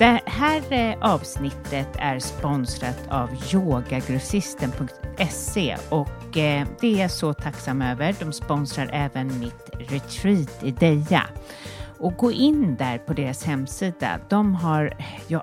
[0.00, 7.82] Det här eh, avsnittet är sponsrat av yogagrossisten.se och eh, det är jag så tacksam
[7.82, 8.14] över.
[8.20, 11.26] De sponsrar även mitt retreat i Deja.
[11.98, 14.20] Och gå in där på deras hemsida.
[14.28, 14.94] De har
[15.28, 15.42] ja,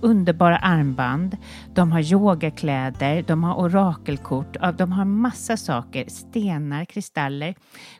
[0.00, 1.36] underbara armband,
[1.74, 7.54] de har yogakläder, de har orakelkort, de har massa saker, stenar, kristaller.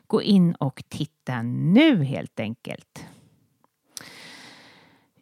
[0.07, 3.05] Gå in och titta nu helt enkelt.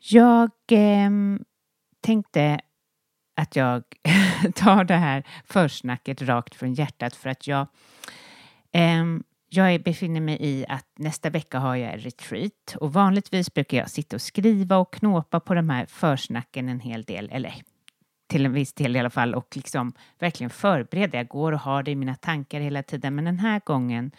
[0.09, 1.09] Jag eh,
[2.01, 2.59] tänkte
[3.35, 3.83] att jag
[4.55, 7.67] tar det här försnacket rakt från hjärtat för att jag
[8.71, 9.05] eh,
[9.49, 14.15] jag befinner mig i att nästa vecka har jag retreat och vanligtvis brukar jag sitta
[14.15, 17.53] och skriva och knåpa på de här försnacken en hel del, eller
[18.27, 21.17] till en viss del i alla fall och liksom verkligen förbereda.
[21.17, 24.11] Jag går och har det i mina tankar hela tiden men den här gången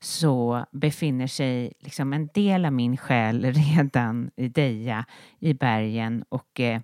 [0.00, 5.04] så befinner sig liksom en del av min själ redan i Deja
[5.38, 6.80] i bergen och eh,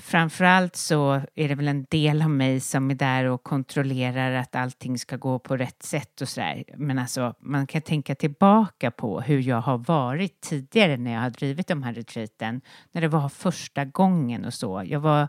[0.00, 4.56] framförallt så är det väl en del av mig som är där och kontrollerar att
[4.56, 6.64] allting ska gå på rätt sätt och sådär.
[6.76, 11.30] Men alltså, man kan tänka tillbaka på hur jag har varit tidigare när jag har
[11.30, 12.60] drivit de här retreaten.
[12.92, 14.82] När det var första gången och så.
[14.86, 15.28] Jag var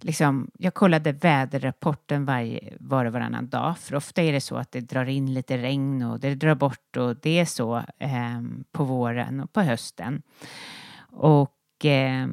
[0.00, 3.78] liksom, jag kollade väderrapporten varje, var och varannan dag.
[3.78, 6.96] För ofta är det så att det drar in lite regn och det drar bort
[6.96, 10.22] och det är så eh, på våren och på hösten.
[11.12, 12.28] Och eh,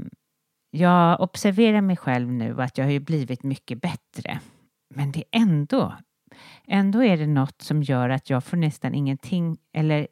[0.72, 4.39] jag observerar mig själv nu att jag har ju blivit mycket bättre.
[4.95, 5.94] Men det är ändå,
[6.67, 10.08] ändå är det något som gör att jag får nästan ingenting eller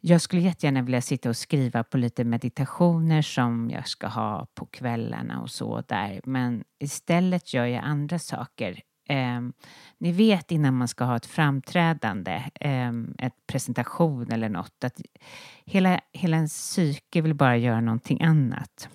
[0.00, 4.66] jag skulle jättegärna vilja sitta och skriva på lite meditationer som jag ska ha på
[4.66, 6.20] kvällarna och så där.
[6.24, 8.82] Men istället gör jag andra saker.
[9.08, 9.40] Eh,
[9.98, 15.00] ni vet innan man ska ha ett framträdande, eh, ett presentation eller något, att
[15.64, 18.88] hela, hela ens psyke vill bara göra någonting annat.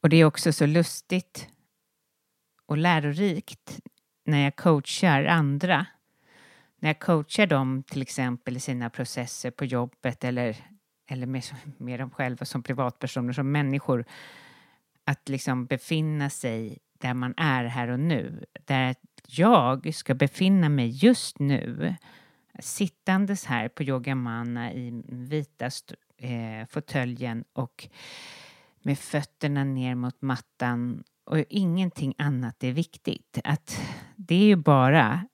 [0.00, 1.48] Och det är också så lustigt
[2.66, 3.80] och lärorikt
[4.26, 5.86] när jag coachar andra.
[6.80, 10.56] När jag coachar dem till exempel i sina processer på jobbet eller,
[11.10, 11.42] eller med,
[11.78, 14.04] med dem själva som privatpersoner, som människor.
[15.04, 18.44] Att liksom befinna sig där man är här och nu.
[18.64, 18.94] Där
[19.26, 21.94] jag ska befinna mig just nu
[22.58, 25.70] sittandes här på yogamanna i vita
[26.16, 27.88] eh, fåtöljen och
[28.82, 33.38] med fötterna ner mot mattan och ingenting annat är viktigt.
[33.44, 33.80] Att
[34.16, 35.26] det är ju bara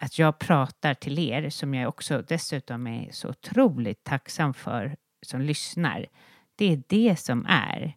[0.00, 5.40] att jag pratar till er som jag också dessutom är så otroligt tacksam för som
[5.40, 6.06] lyssnar.
[6.56, 7.96] Det är det som är.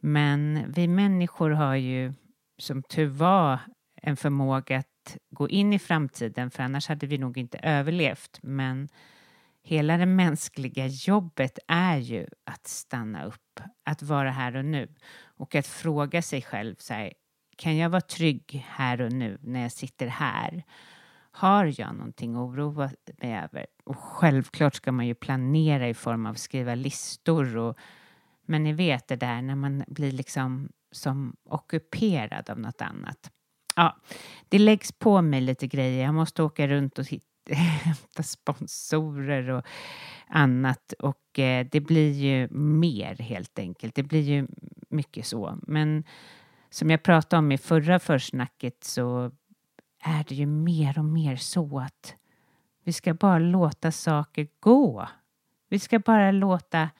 [0.00, 2.12] Men vi människor har ju
[2.58, 3.58] som tur var
[4.02, 8.38] en förmåga att gå in i framtiden för annars hade vi nog inte överlevt.
[8.42, 8.88] Men
[9.62, 15.54] Hela det mänskliga jobbet är ju att stanna upp, att vara här och nu och
[15.54, 17.12] att fråga sig själv så här,
[17.56, 20.64] kan jag vara trygg här och nu när jag sitter här?
[21.32, 22.90] Har jag någonting att oroa
[23.22, 23.66] mig över?
[23.84, 27.78] Och självklart ska man ju planera i form av skriva listor och
[28.46, 33.30] men ni vet det där när man blir liksom som ockuperad av något annat.
[33.76, 33.96] Ja,
[34.48, 36.04] det läggs på mig lite grejer.
[36.04, 37.06] Jag måste åka runt och
[37.50, 39.66] hämta sponsorer och
[40.26, 43.94] annat och eh, det blir ju mer helt enkelt.
[43.94, 44.46] Det blir ju
[44.88, 45.58] mycket så.
[45.62, 46.04] Men
[46.70, 49.32] som jag pratade om i förra försnacket så
[50.00, 52.14] är det ju mer och mer så att
[52.84, 55.08] vi ska bara låta saker gå.
[55.68, 56.90] Vi ska bara låta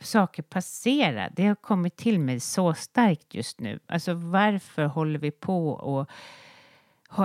[0.00, 1.30] saker passera.
[1.36, 3.80] Det har kommit till mig så starkt just nu.
[3.86, 6.10] Alltså varför håller vi på och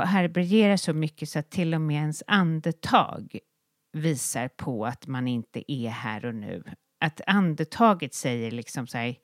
[0.05, 3.39] härbärgerar så mycket så att till och med ens andetag
[3.91, 6.63] visar på att man inte är här och nu.
[6.99, 9.15] Att andetaget säger liksom så här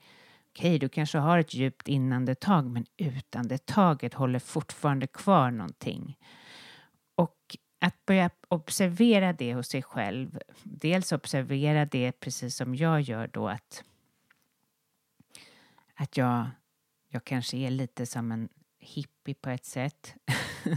[0.55, 6.17] okej, okay, du kanske har ett djupt inandetag men utandetaget håller fortfarande kvar någonting.
[7.15, 13.27] Och att börja observera det hos sig själv, dels observera det precis som jag gör
[13.27, 13.83] då att
[15.95, 16.47] att jag,
[17.09, 18.49] jag kanske är lite som en
[18.79, 20.15] hippie på ett sätt.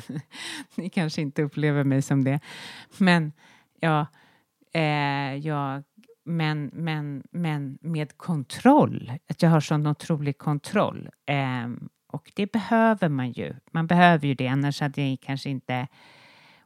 [0.74, 2.40] Ni kanske inte upplever mig som det.
[2.98, 3.32] Men
[3.80, 4.06] ja,
[4.72, 5.84] eh, jag,
[6.28, 9.12] men, men, men med kontroll.
[9.28, 11.08] Att jag har sån otrolig kontroll.
[11.26, 11.68] Eh,
[12.06, 13.54] och det behöver man ju.
[13.72, 15.86] Man behöver ju det, annars hade jag kanske inte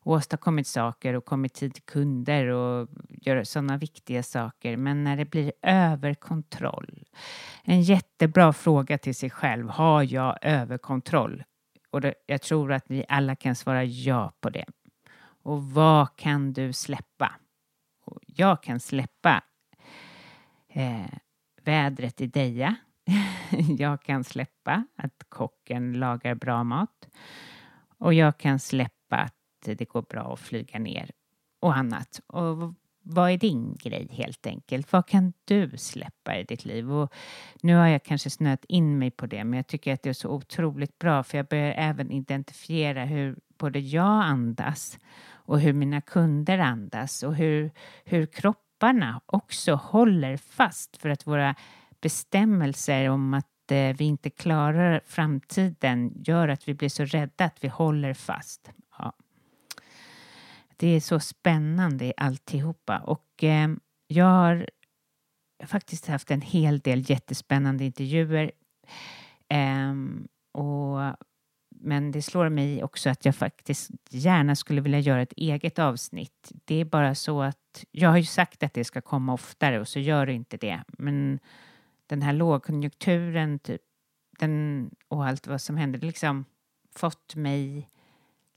[0.04, 4.76] åstadkommit saker och kommit tid till kunder och gör sådana viktiga saker.
[4.76, 7.04] Men när det blir överkontroll.
[7.64, 9.68] En jättebra fråga till sig själv.
[9.68, 11.44] Har jag överkontroll?
[11.90, 14.64] Och det, jag tror att vi alla kan svara ja på det.
[15.42, 17.32] Och vad kan du släppa?
[18.04, 19.42] Och jag kan släppa
[20.72, 21.18] eh,
[21.62, 22.76] vädret i Deja.
[23.78, 27.08] jag kan släppa att kocken lagar bra mat.
[27.98, 29.34] Och jag kan släppa att
[29.64, 31.10] det går bra att flyga ner
[31.60, 32.20] och annat.
[32.26, 34.92] Och vad är din grej helt enkelt?
[34.92, 36.92] Vad kan du släppa i ditt liv?
[36.92, 37.12] Och
[37.62, 40.14] nu har jag kanske snöat in mig på det, men jag tycker att det är
[40.14, 44.98] så otroligt bra för jag börjar även identifiera hur både jag andas
[45.30, 47.70] och hur mina kunder andas och hur,
[48.04, 48.26] hur
[48.82, 51.54] kropparna också håller fast för att våra
[52.00, 57.64] bestämmelser om att eh, vi inte klarar framtiden gör att vi blir så rädda att
[57.64, 58.70] vi håller fast.
[58.98, 59.12] Ja.
[60.76, 63.68] Det är så spännande i alltihopa och eh,
[64.06, 64.68] jag har
[65.64, 68.52] faktiskt haft en hel del jättespännande intervjuer.
[69.48, 69.94] Eh,
[70.52, 70.98] och,
[71.82, 76.52] men det slår mig också att jag faktiskt gärna skulle vilja göra ett eget avsnitt.
[76.64, 79.88] Det är bara så att jag har ju sagt att det ska komma oftare och
[79.88, 80.82] så gör det inte det.
[80.86, 81.38] Men
[82.06, 83.80] den här lågkonjunkturen typ,
[84.38, 86.44] den, och allt vad som hände, liksom
[86.94, 87.88] fått mig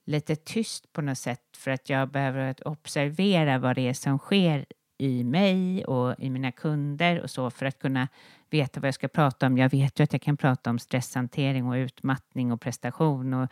[0.05, 4.65] lite tyst på något sätt för att jag behöver observera vad det är som sker
[4.97, 8.07] i mig och i mina kunder och så för att kunna
[8.49, 9.57] veta vad jag ska prata om.
[9.57, 13.49] Jag vet ju att jag kan prata om stresshantering och utmattning och prestation och,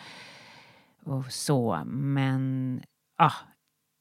[1.04, 2.82] och så, men
[3.18, 3.32] ja,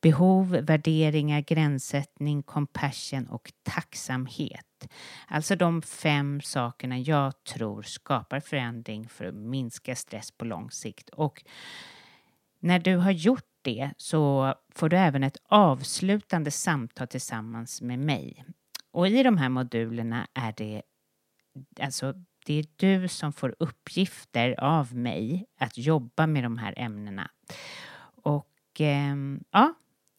[0.00, 4.88] behov, värderingar, gränssättning, compassion och tacksamhet.
[5.28, 11.08] Alltså de fem sakerna jag tror skapar förändring för att minska stress på lång sikt.
[11.08, 11.44] Och
[12.60, 18.44] när du har gjort det så får du även ett avslutande samtal tillsammans med mig.
[18.90, 20.82] Och i de här modulerna är det
[21.80, 22.14] alltså
[22.46, 27.30] det är du som får uppgifter av mig att jobba med de här ämnena.
[28.22, 29.16] Och eh,
[29.50, 29.74] ja,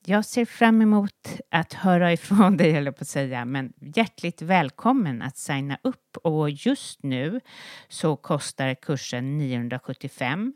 [0.05, 5.21] jag ser fram emot att höra ifrån dig, eller på att säga, men hjärtligt välkommen
[5.21, 7.41] att signa upp och just nu
[7.87, 10.53] så kostar kursen 975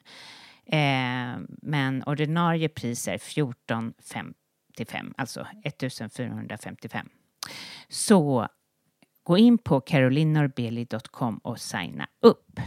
[0.72, 7.10] eh, men ordinarie pris är 1455, alltså 1455.
[7.88, 8.48] Så
[9.24, 12.60] gå in på carolinorbeli.com och signa upp.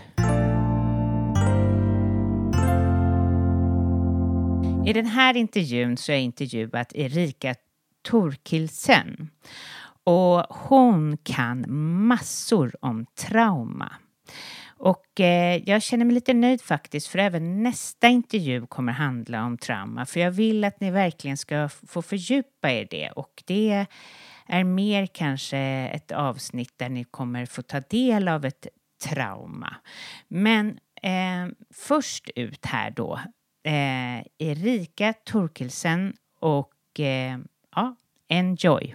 [4.87, 7.54] I den här intervjun så har jag intervjuat Erika
[8.02, 9.30] Torkildsen
[10.04, 11.64] och hon kan
[12.06, 13.92] massor om trauma.
[14.83, 19.59] Och eh, jag känner mig lite nöjd faktiskt för även nästa intervju kommer handla om
[19.59, 23.87] trauma för jag vill att ni verkligen ska få fördjupa er det och det
[24.47, 25.59] är mer kanske
[25.95, 28.67] ett avsnitt där ni kommer få ta del av ett
[29.05, 29.77] trauma.
[30.29, 30.69] Men
[31.03, 33.21] eh, först ut här då,
[33.65, 37.39] eh, Erika Torkelsen och eh,
[37.77, 37.97] ja,
[38.29, 38.95] enjoy!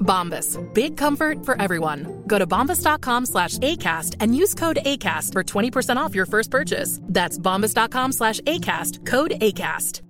[0.00, 0.58] Bombas.
[0.74, 2.22] Big comfort for everyone.
[2.26, 7.00] Go to bombas.com slash ACAST and use code ACAST for 20% off your first purchase.
[7.04, 9.06] That's bombas.com slash ACAST.
[9.06, 10.02] Code ACAST.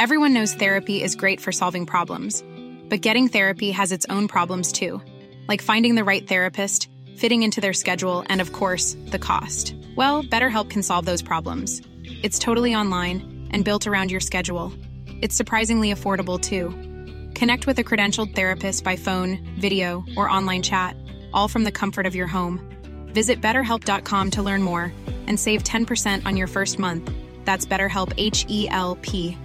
[0.00, 2.42] Everyone knows therapy is great for solving problems.
[2.88, 5.00] But getting therapy has its own problems too.
[5.48, 9.74] Like finding the right therapist, fitting into their schedule, and of course, the cost.
[9.96, 11.80] Well, BetterHelp can solve those problems.
[12.22, 14.72] It's totally online and built around your schedule.
[15.22, 16.93] It's surprisingly affordable too.
[17.34, 20.96] Connect with a credentialed therapist by phone, video, or online chat,
[21.32, 22.60] all from the comfort of your home.
[23.12, 24.92] Visit betterhelp.com to learn more
[25.26, 27.10] and save 10% on your first month.
[27.44, 29.36] That's BetterHelp H E L P.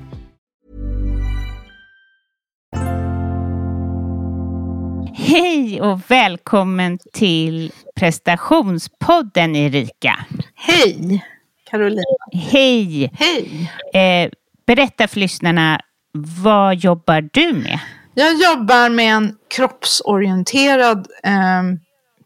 [5.13, 10.25] Hej och välkommen till prestationspodden Erika.
[10.55, 11.25] Hej
[11.69, 12.01] Carolina.
[12.33, 13.11] Hej!
[13.13, 13.71] Hej!
[13.93, 14.29] Eh,
[14.67, 15.79] berätta för lyssnarna,
[16.13, 17.79] vad jobbar du med?
[18.13, 21.63] Jag jobbar med en kroppsorienterad eh,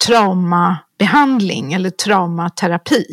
[0.05, 3.05] traumabehandling eller traumaterapi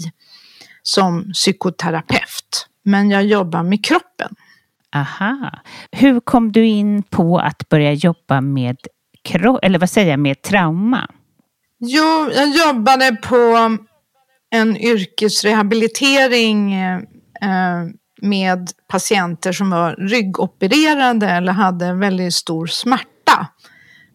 [0.83, 2.67] som psykoterapeut.
[2.85, 4.35] Men jag jobbar med kroppen.
[4.95, 5.50] Aha.
[5.93, 8.77] Hur kom du in på att börja jobba med,
[9.62, 11.11] eller vad säger jag, med trauma?
[11.79, 13.77] Jo, jag jobbade på
[14.50, 17.00] en yrkesrehabilitering eh,
[18.23, 23.47] med patienter som var ryggopererade eller hade en väldigt stor smärta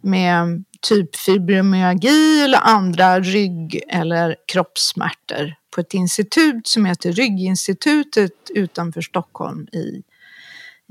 [0.02, 9.02] med typ fibromyalgi eller andra rygg eller kroppssmärtor på ett institut som heter Rygginstitutet utanför
[9.02, 10.04] Stockholm i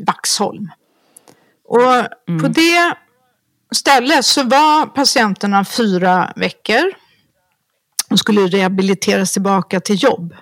[0.06, 0.70] Vaxholm.
[1.64, 2.42] Och mm.
[2.42, 2.94] på det
[3.74, 6.92] stället så var patienterna fyra veckor
[8.10, 10.34] och skulle rehabiliteras tillbaka till jobb.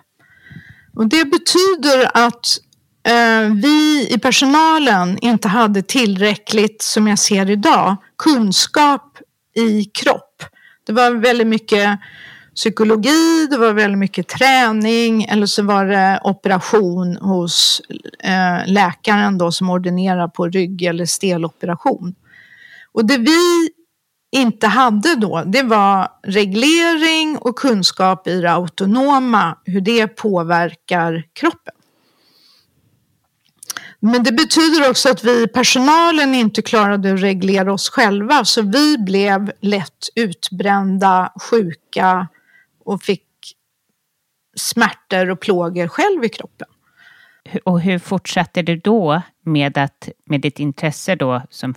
[0.95, 2.59] Och det betyder att
[3.09, 9.19] eh, vi i personalen inte hade tillräckligt, som jag ser idag, kunskap
[9.55, 10.43] i kropp.
[10.87, 11.99] Det var väldigt mycket
[12.55, 17.83] psykologi, det var väldigt mycket träning eller så var det operation hos
[18.25, 22.15] eh, läkaren då som ordinerar på rygg eller steloperation.
[22.93, 23.71] Och det vi
[24.33, 31.75] inte hade då, det var reglering och kunskap i det autonoma, hur det påverkar kroppen.
[34.01, 38.99] Men det betyder också att vi personalen inte klarade att reglera oss själva, så vi
[38.99, 42.29] blev lätt utbrända, sjuka
[42.85, 43.27] och fick
[44.57, 46.69] smärtor och plågor själv i kroppen.
[47.65, 51.75] Och hur fortsatte du då med, att, med ditt intresse då som,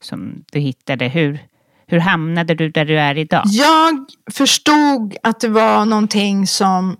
[0.00, 1.08] som du hittade?
[1.08, 1.46] Hur,
[1.86, 3.42] hur hamnade du där du är idag?
[3.46, 6.96] Jag förstod att det var någonting som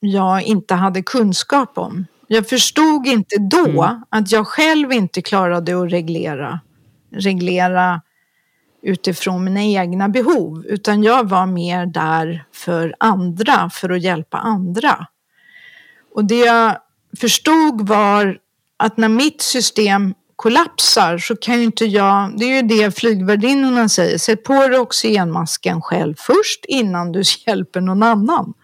[0.00, 2.06] jag inte hade kunskap om.
[2.26, 4.02] Jag förstod inte då mm.
[4.08, 6.60] att jag själv inte klarade att reglera,
[7.12, 8.00] reglera
[8.82, 15.06] utifrån mina egna behov, utan jag var mer där för andra, för att hjälpa andra.
[16.14, 16.76] Och det jag
[17.20, 18.38] förstod var
[18.76, 23.88] att när mitt system kollapsar så kan ju inte jag, det är ju det flygvärdinnorna
[23.88, 28.54] säger, sätt på dig oxygenmasken själv först innan du hjälper någon annan.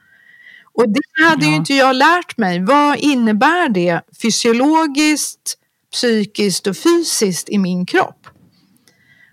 [0.75, 1.51] Och det hade ja.
[1.51, 2.65] ju inte jag lärt mig.
[2.65, 5.55] Vad innebär det fysiologiskt,
[5.93, 8.27] psykiskt och fysiskt i min kropp.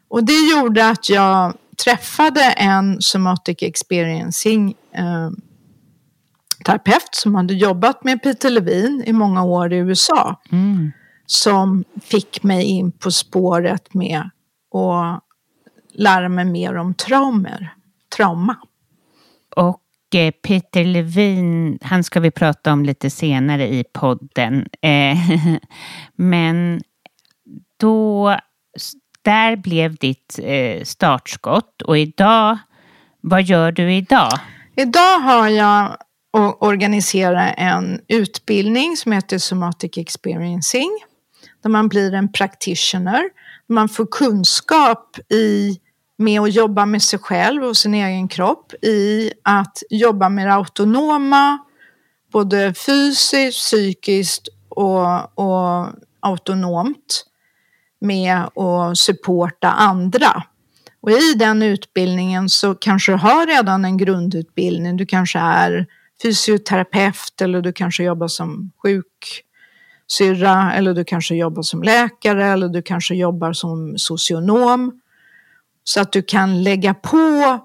[0.07, 5.29] Och det gjorde att jag träffade en somatic experiencing eh,
[6.65, 10.41] terapeut som hade jobbat med Peter Levine i många år i USA.
[10.51, 10.91] Mm.
[11.25, 14.29] Som fick mig in på spåret med
[14.75, 15.24] att
[15.94, 17.74] lära mig mer om traumer,
[18.17, 18.55] trauma.
[19.55, 19.82] Och
[20.15, 24.67] eh, Peter Levin, han ska vi prata om lite senare i podden.
[24.82, 25.17] Eh,
[26.15, 26.82] men
[27.77, 28.38] då,
[29.22, 32.58] där blev ditt eh, startskott och idag,
[33.22, 34.32] vad gör du idag?
[34.75, 35.98] Idag har jag
[36.60, 41.00] organiserat en utbildning som heter Somatic Experiencing.
[41.65, 43.24] Där man blir en practitioner.
[43.67, 45.79] Man får kunskap i
[46.17, 50.53] med att jobba med sig själv och sin egen kropp i att jobba med det
[50.53, 51.57] autonoma,
[52.31, 55.88] både fysiskt, psykiskt och, och
[56.19, 57.25] autonomt
[58.00, 60.43] med att supporta andra.
[61.01, 64.98] Och i den utbildningen så kanske du har redan en grundutbildning.
[64.98, 65.86] Du kanske är
[66.22, 68.72] fysioterapeut eller du kanske jobbar som
[70.12, 75.01] syrra, eller du kanske jobbar som läkare eller du kanske jobbar som socionom.
[75.83, 77.59] Så att du kan lägga på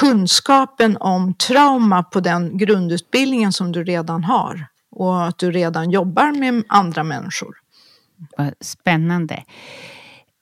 [0.00, 6.38] kunskapen om trauma på den grundutbildningen som du redan har och att du redan jobbar
[6.38, 7.56] med andra människor.
[8.36, 9.44] Vad spännande.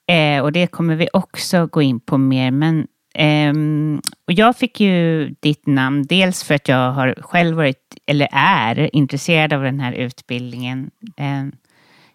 [0.07, 2.51] Eh, och det kommer vi också gå in på mer.
[2.51, 2.87] Men
[3.19, 8.27] Um, och jag fick ju ditt namn dels för att jag har själv varit, eller
[8.31, 10.91] är, intresserad av den här utbildningen.
[11.17, 11.51] Um,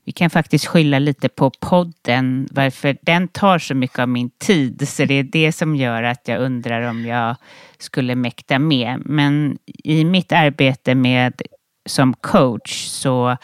[0.04, 4.88] vi kan faktiskt skylla lite på podden, varför den tar så mycket av min tid.
[4.88, 7.36] Så det är det som gör att jag undrar om jag
[7.78, 9.02] skulle mäkta med.
[9.04, 11.42] Men i mitt arbete med
[11.86, 13.36] som coach så,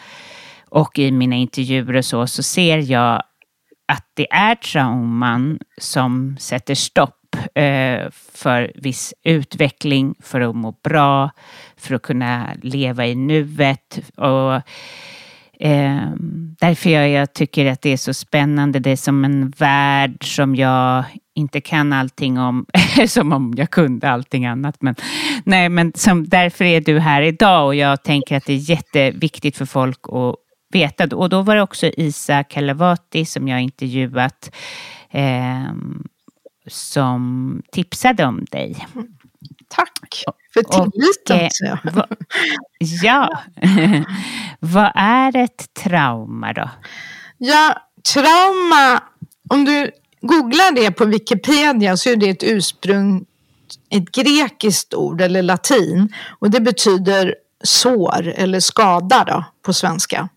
[0.69, 3.23] och i mina intervjuer och så, så ser jag
[3.87, 7.18] att det är trauman som sätter stopp
[7.55, 11.31] eh, för viss utveckling, för att må bra,
[11.77, 13.99] för att kunna leva i nuet.
[14.15, 14.61] Och
[15.61, 16.11] Eh,
[16.59, 18.79] därför jag, jag tycker att det är så spännande.
[18.79, 21.03] Det är som en värld som jag
[21.35, 22.65] inte kan allting om,
[23.07, 24.75] som om jag kunde allting annat.
[24.79, 24.95] Men,
[25.43, 29.57] nej, men som, därför är du här idag och jag tänker att det är jätteviktigt
[29.57, 30.35] för folk att
[30.73, 31.15] veta.
[31.15, 34.51] Och då var det också Isa Kalavati som jag intervjuat
[35.11, 35.73] eh,
[36.69, 38.87] som tipsade om dig.
[39.67, 41.77] Tack för tilliten.
[41.95, 43.43] Och, eh, ja.
[44.59, 46.69] Vad är ett trauma då?
[47.37, 47.75] Ja,
[48.13, 49.03] trauma,
[49.49, 53.25] om du googlar det på Wikipedia så är det ett ursprung,
[53.89, 60.29] ett grekiskt ord eller latin och det betyder sår eller skada då, på svenska.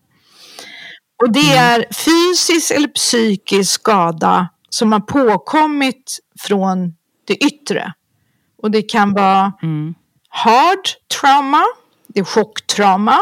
[1.23, 1.57] Och det mm.
[1.57, 6.95] är fysisk eller psykisk skada som har påkommit från
[7.27, 7.93] det yttre.
[8.61, 9.95] Och det kan vara mm.
[10.29, 10.79] hard
[11.19, 11.63] trauma,
[12.07, 13.19] det är chocktrauma,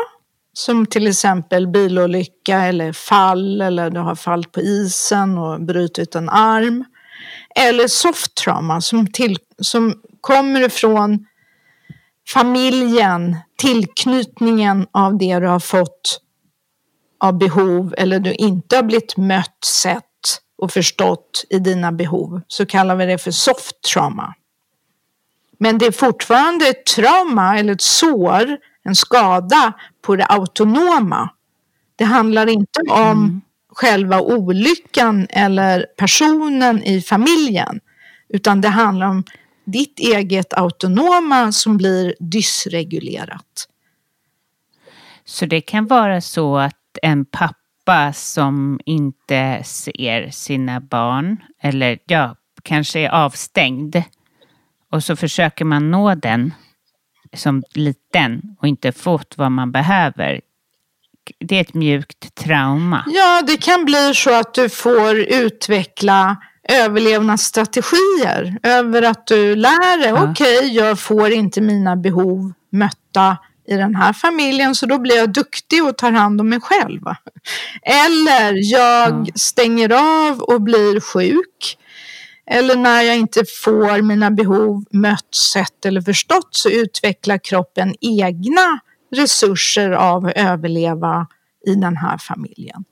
[0.53, 6.29] som till exempel bilolycka eller fall eller du har fallit på isen och brutit en
[6.29, 6.85] arm.
[7.55, 11.25] Eller soft trauma som, till, som kommer ifrån
[12.33, 16.21] familjen, tillknytningen av det du har fått
[17.19, 20.10] av behov eller du inte har blivit mött, sett
[20.61, 22.41] och förstått i dina behov.
[22.47, 24.33] Så kallar vi det för soft trauma.
[25.57, 31.29] Men det är fortfarande ett trauma eller ett sår, en skada på det autonoma.
[31.95, 33.41] Det handlar inte om mm.
[33.69, 37.79] själva olyckan eller personen i familjen,
[38.29, 39.23] utan det handlar om
[39.65, 43.67] ditt eget autonoma som blir dysregulerat.
[45.25, 47.60] Så det kan vara så att en pappa
[48.13, 54.03] som inte ser sina barn, eller ja, kanske är avstängd,
[54.91, 56.53] och så försöker man nå den
[57.33, 60.41] som liten och inte fått vad man behöver.
[61.39, 63.05] Det är ett mjukt trauma.
[63.07, 66.37] Ja, det kan bli så att du får utveckla
[66.69, 70.31] överlevnadsstrategier över att du lär dig, ja.
[70.31, 73.37] okej, okay, jag får inte mina behov mötta
[73.71, 77.01] i den här familjen så då blir jag duktig och tar hand om mig själv.
[77.81, 79.33] Eller jag ja.
[79.35, 79.91] stänger
[80.29, 81.77] av och blir sjuk
[82.45, 88.79] eller när jag inte får mina behov mött, sett eller förstått så utvecklar kroppen egna
[89.15, 91.27] resurser av att överleva
[91.67, 92.83] i den här familjen.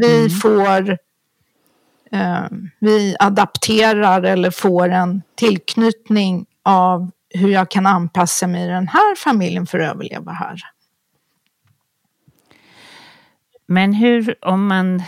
[0.00, 0.30] Vi mm.
[0.30, 0.98] får
[2.12, 2.46] eh,
[2.78, 9.16] vi adapterar eller får en tillknytning av hur jag kan anpassa mig i den här
[9.16, 10.60] familjen för att överleva här.
[13.66, 15.02] Men hur om man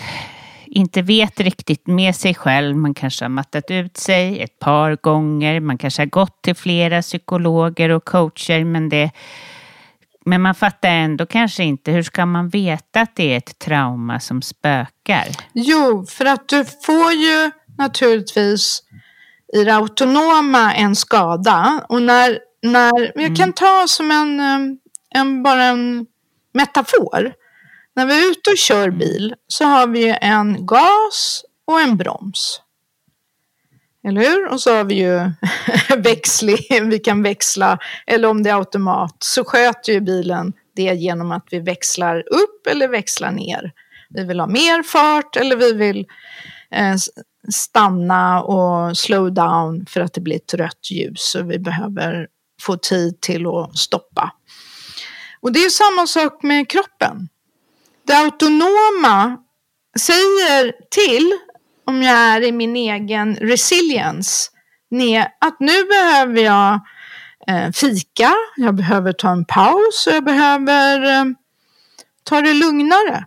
[0.67, 5.61] inte vet riktigt med sig själv, man kanske har mattat ut sig ett par gånger,
[5.61, 9.11] man kanske har gått till flera psykologer och coacher, men det
[10.29, 14.21] men man fattar ändå kanske inte, hur ska man veta att det är ett trauma
[14.21, 15.27] som spökar?
[15.53, 18.83] Jo, för att du får ju naturligtvis
[19.53, 21.87] i det autonoma en skada.
[21.89, 23.53] Och när, när jag kan mm.
[23.53, 24.41] ta som en,
[25.15, 26.07] en, bara en
[26.55, 27.33] metafor.
[27.95, 32.61] När vi är ute och kör bil så har vi en gas och en broms.
[34.09, 34.49] Eller hur?
[34.49, 35.31] Och så har vi ju
[36.03, 41.33] växling, vi kan växla, eller om det är automat så sköter ju bilen det genom
[41.33, 43.73] att vi växlar upp eller växlar ner.
[44.09, 46.07] Vi vill ha mer fart eller vi vill
[46.71, 46.95] eh,
[47.49, 52.27] stanna och slow down för att det blir ett rött ljus och vi behöver
[52.61, 54.33] få tid till att stoppa.
[55.41, 57.29] Och det är samma sak med kroppen.
[58.07, 59.37] Det autonoma
[59.99, 61.33] säger till
[61.87, 64.51] om jag är i min egen resilience
[65.41, 66.81] att nu behöver jag
[67.47, 71.25] eh, fika, jag behöver ta en paus och jag behöver eh,
[72.23, 73.25] ta det lugnare.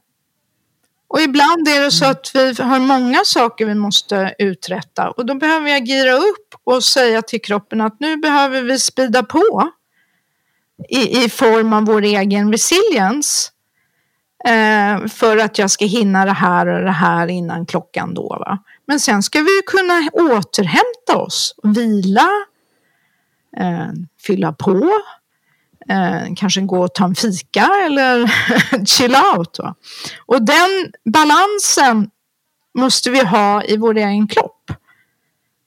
[1.09, 5.35] Och ibland är det så att vi har många saker vi måste uträtta och då
[5.35, 9.71] behöver jag gira upp och säga till kroppen att nu behöver vi spida på
[10.89, 13.51] i, i form av vår egen resilience
[14.45, 18.27] eh, för att jag ska hinna det här och det här innan klockan då.
[18.27, 18.63] Va?
[18.85, 22.29] Men sen ska vi kunna återhämta oss, vila,
[23.57, 23.87] eh,
[24.21, 24.91] fylla på,
[25.89, 28.31] eh, kanske gå och ta en fika eller
[28.85, 29.59] chill out.
[29.59, 29.75] Va?
[30.25, 32.09] Och den balansen
[32.77, 34.71] måste vi ha i vår egen kropp.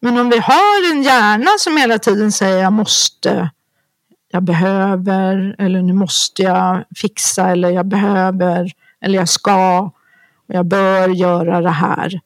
[0.01, 3.51] Men om vi har en hjärna som hela tiden säger jag måste,
[4.33, 9.81] jag behöver eller nu måste jag fixa eller jag behöver eller jag ska
[10.49, 12.21] och jag bör göra det här.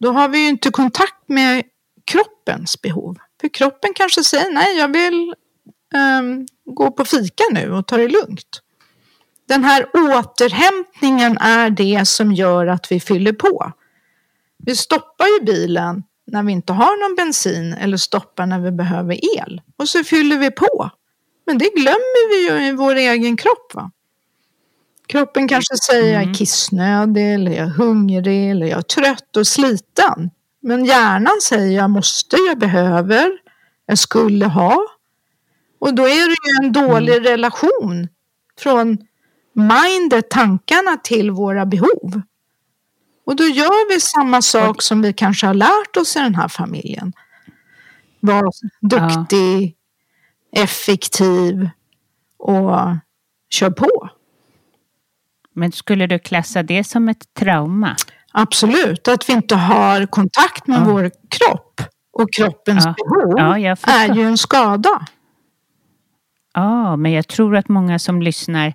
[0.00, 1.62] Då har vi ju inte kontakt med
[2.04, 3.16] kroppens behov.
[3.40, 5.34] För kroppen kanske säger nej, jag vill
[5.94, 8.62] um, gå på fika nu och ta det lugnt.
[9.48, 13.72] Den här återhämtningen är det som gör att vi fyller på.
[14.58, 19.38] Vi stoppar ju bilen när vi inte har någon bensin eller stoppar när vi behöver
[19.38, 20.90] el och så fyller vi på.
[21.46, 23.74] Men det glömmer vi ju i vår egen kropp.
[23.74, 23.90] Va?
[25.06, 26.12] Kroppen kanske säger mm.
[26.12, 26.34] jag är mm.
[26.34, 30.30] kissnödig eller jag är hungrig eller jag är trött och sliten.
[30.62, 33.30] Men hjärnan säger jag måste, jag behöver,
[33.86, 34.76] jag skulle ha.
[35.78, 37.24] Och då är det ju en dålig mm.
[37.24, 38.08] relation
[38.58, 38.98] från
[39.52, 42.22] mindet, tankarna till våra behov.
[43.26, 46.48] Och då gör vi samma sak som vi kanske har lärt oss i den här
[46.48, 47.12] familjen.
[48.20, 49.76] Var duktig,
[50.50, 50.62] ja.
[50.62, 51.70] effektiv
[52.38, 52.78] och
[53.50, 54.08] kör på.
[55.54, 57.96] Men skulle du klassa det som ett trauma?
[58.32, 60.84] Absolut, att vi inte har kontakt med ja.
[60.84, 61.80] vår kropp
[62.12, 62.94] och kroppens ja.
[62.98, 63.38] behov
[63.86, 65.06] är ju en skada.
[66.58, 68.72] Ja, men jag tror att många som lyssnar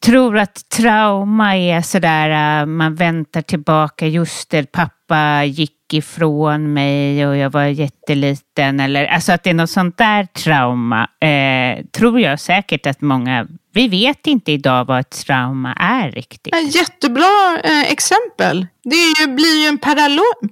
[0.00, 7.26] tror att trauma är sådär, äh, man väntar tillbaka, just det, pappa gick ifrån mig
[7.26, 8.80] och jag var jätteliten.
[8.80, 11.08] Eller, alltså att det är något sånt där trauma.
[11.20, 16.74] Eh, tror jag säkert att många, vi vet inte idag vad ett trauma är riktigt.
[16.74, 18.66] Jättebra eh, exempel.
[18.84, 19.78] Det ju, blir ju en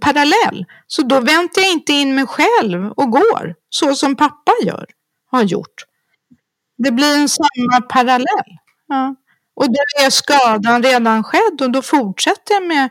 [0.00, 0.64] parallell.
[0.87, 4.87] Så då väntar jag inte in mig själv och går, så som pappa gör,
[5.31, 5.85] har gjort.
[6.79, 8.59] Det blir en samma parallell.
[8.87, 9.15] Ja.
[9.55, 12.89] Och då är skadan redan skedd och då fortsätter jag med,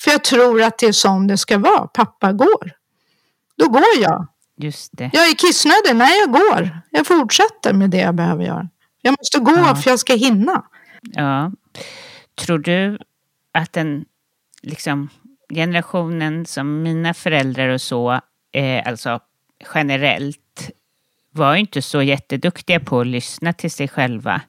[0.00, 1.86] för jag tror att det är så det ska vara.
[1.86, 2.72] Pappa går.
[3.56, 4.28] Då går jag.
[4.56, 5.10] Just det.
[5.12, 5.96] Jag är kissnödig.
[5.96, 6.80] Nej, jag går.
[6.90, 8.68] Jag fortsätter med det jag behöver göra.
[9.02, 9.76] Jag måste gå ja.
[9.76, 10.64] för jag ska hinna.
[11.02, 11.52] Ja.
[12.34, 12.98] Tror du
[13.52, 14.04] att den
[14.62, 15.08] liksom,
[15.54, 18.20] generationen som mina föräldrar och så,
[18.52, 19.20] eh, alltså
[19.74, 20.38] generellt,
[21.30, 24.40] var inte så jätteduktiga på att lyssna till sig själva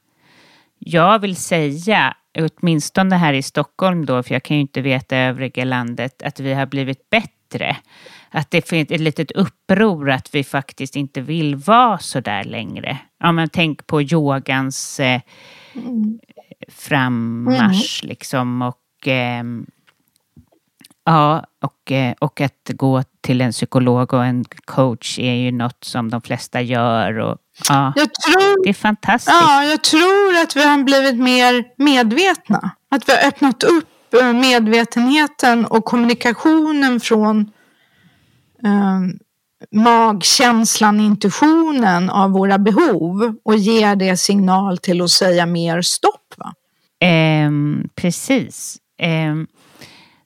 [0.80, 5.66] jag vill säga, åtminstone här i Stockholm då, för jag kan ju inte veta övriga
[5.66, 7.78] landet, att vi har blivit bättre.
[8.30, 12.98] Att det finns ett litet uppror att vi faktiskt inte vill vara så där längre.
[13.20, 15.22] Ja, men tänk på yogans eh,
[16.68, 18.10] frammarsch mm.
[18.10, 19.44] liksom och eh,
[21.04, 25.84] Ja, och, eh, och att gå till en psykolog och en coach är ju något
[25.84, 27.20] som de flesta gör.
[27.20, 27.38] Och,
[27.70, 29.38] ja, tror, det är fantastiskt.
[29.42, 32.72] Ja, jag tror att vi har blivit mer medvetna.
[32.92, 37.40] Att vi har öppnat upp eh, medvetenheten och kommunikationen från
[38.64, 39.00] eh,
[39.72, 46.34] magkänslan, intuitionen av våra behov och ger det signal till att säga mer stopp.
[46.38, 46.54] Va?
[47.00, 48.78] ehm, precis.
[48.98, 49.48] Ehm,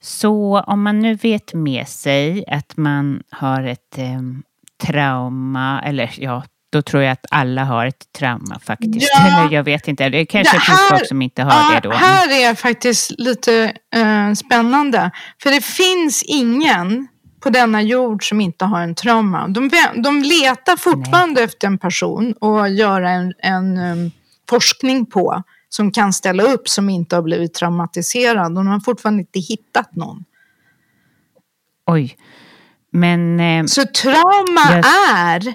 [0.04, 4.44] så om man nu vet med sig att man har ett ehm,
[4.84, 9.10] trauma, eller ja, då tror jag att alla har ett trauma faktiskt.
[9.18, 9.28] Ja.
[9.44, 11.90] Eller jag vet inte, det kanske Det finns här- folk som inte har Ja, det
[11.90, 11.96] då.
[11.96, 15.12] här är faktiskt lite eh, spännande.
[15.44, 17.08] För det finns ingen
[17.44, 19.48] på denna jord som inte har en trauma.
[19.48, 19.70] De,
[20.04, 24.12] de letar fortfarande efter en person och göra en, en em,
[24.50, 28.46] forskning på som kan ställa upp som inte har blivit traumatiserad.
[28.46, 30.24] Och de har fortfarande inte hittat någon.
[31.88, 32.18] Oj.
[32.92, 34.86] Men eh, Så trauma Yes.
[35.14, 35.54] är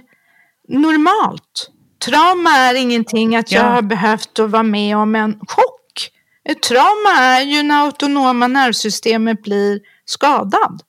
[0.69, 1.71] normalt.
[2.05, 3.69] Trauma är ingenting att jag Ja.
[3.69, 6.11] har behövt att vara med om en chock.
[6.45, 10.83] Ett trauma är ju när autonoma nervsystemet blir skadad.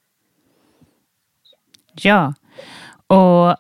[1.94, 2.34] Ja,
[3.08, 3.56] och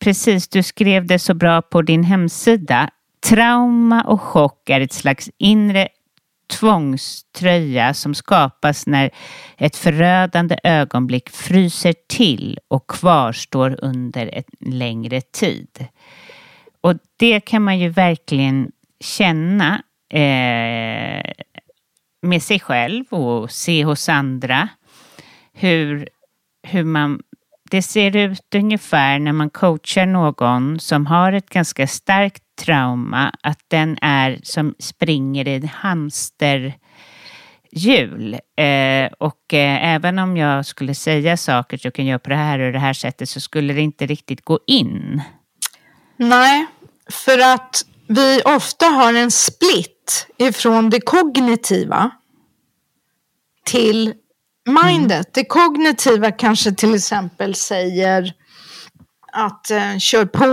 [0.00, 2.90] precis, du skrev det så bra på din hemsida.
[3.24, 5.88] Trauma och chock är ett slags inre
[6.52, 9.10] tvångströja som skapas när
[9.56, 15.86] ett förödande ögonblick fryser till och kvarstår under en längre tid.
[16.80, 19.82] Och det kan man ju verkligen känna
[20.12, 21.32] eh,
[22.22, 24.68] med sig själv och se hos andra.
[25.52, 26.08] Hur,
[26.62, 27.22] hur man
[27.70, 33.60] det ser ut ungefär när man coachar någon som har ett ganska starkt trauma, att
[33.68, 36.74] den är som springer i en hamsterhjul.
[38.56, 42.58] Eh, och eh, även om jag skulle säga saker du kan göra på det här
[42.58, 45.22] och det här sättet så skulle det inte riktigt gå in.
[46.16, 46.66] Nej,
[47.10, 52.10] för att vi ofta har en split ifrån det kognitiva
[53.64, 54.14] till
[54.66, 55.34] mindet.
[55.34, 58.34] Det kognitiva kanske till exempel säger
[59.32, 60.46] att eh, kör på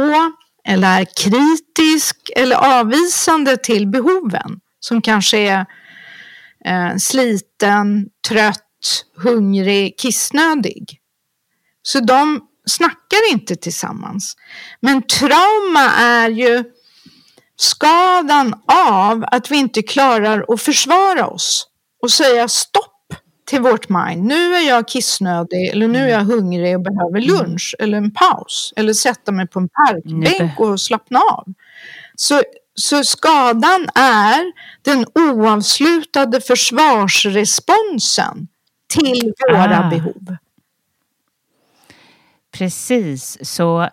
[0.70, 5.66] eller är kritisk eller avvisande till behoven som kanske är
[6.66, 11.00] eh, sliten, trött, hungrig, kissnödig.
[11.82, 14.36] Så de snackar inte tillsammans.
[14.82, 16.64] Men trauma är ju
[17.56, 21.68] skadan av att vi inte klarar att försvara oss
[22.02, 22.89] och säga stopp
[23.50, 24.26] till vårt mind.
[24.26, 28.74] Nu är jag kissnödig eller nu är jag hungrig och behöver lunch eller en paus
[28.76, 31.54] eller sätta mig på en parkbänk och slappna av.
[32.16, 32.42] Så,
[32.76, 38.48] så skadan är den oavslutade försvarsresponsen
[38.88, 39.90] till våra Ah.
[39.90, 40.36] behov.
[42.52, 43.90] Precis, så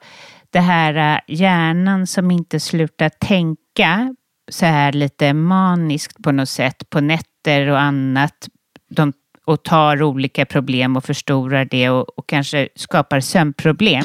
[0.51, 4.15] det här äh, hjärnan som inte slutar tänka
[4.49, 8.49] så här lite maniskt på något sätt på nätter och annat
[8.89, 9.13] de,
[9.47, 14.05] och tar olika problem och förstorar det och, och kanske skapar sömnproblem.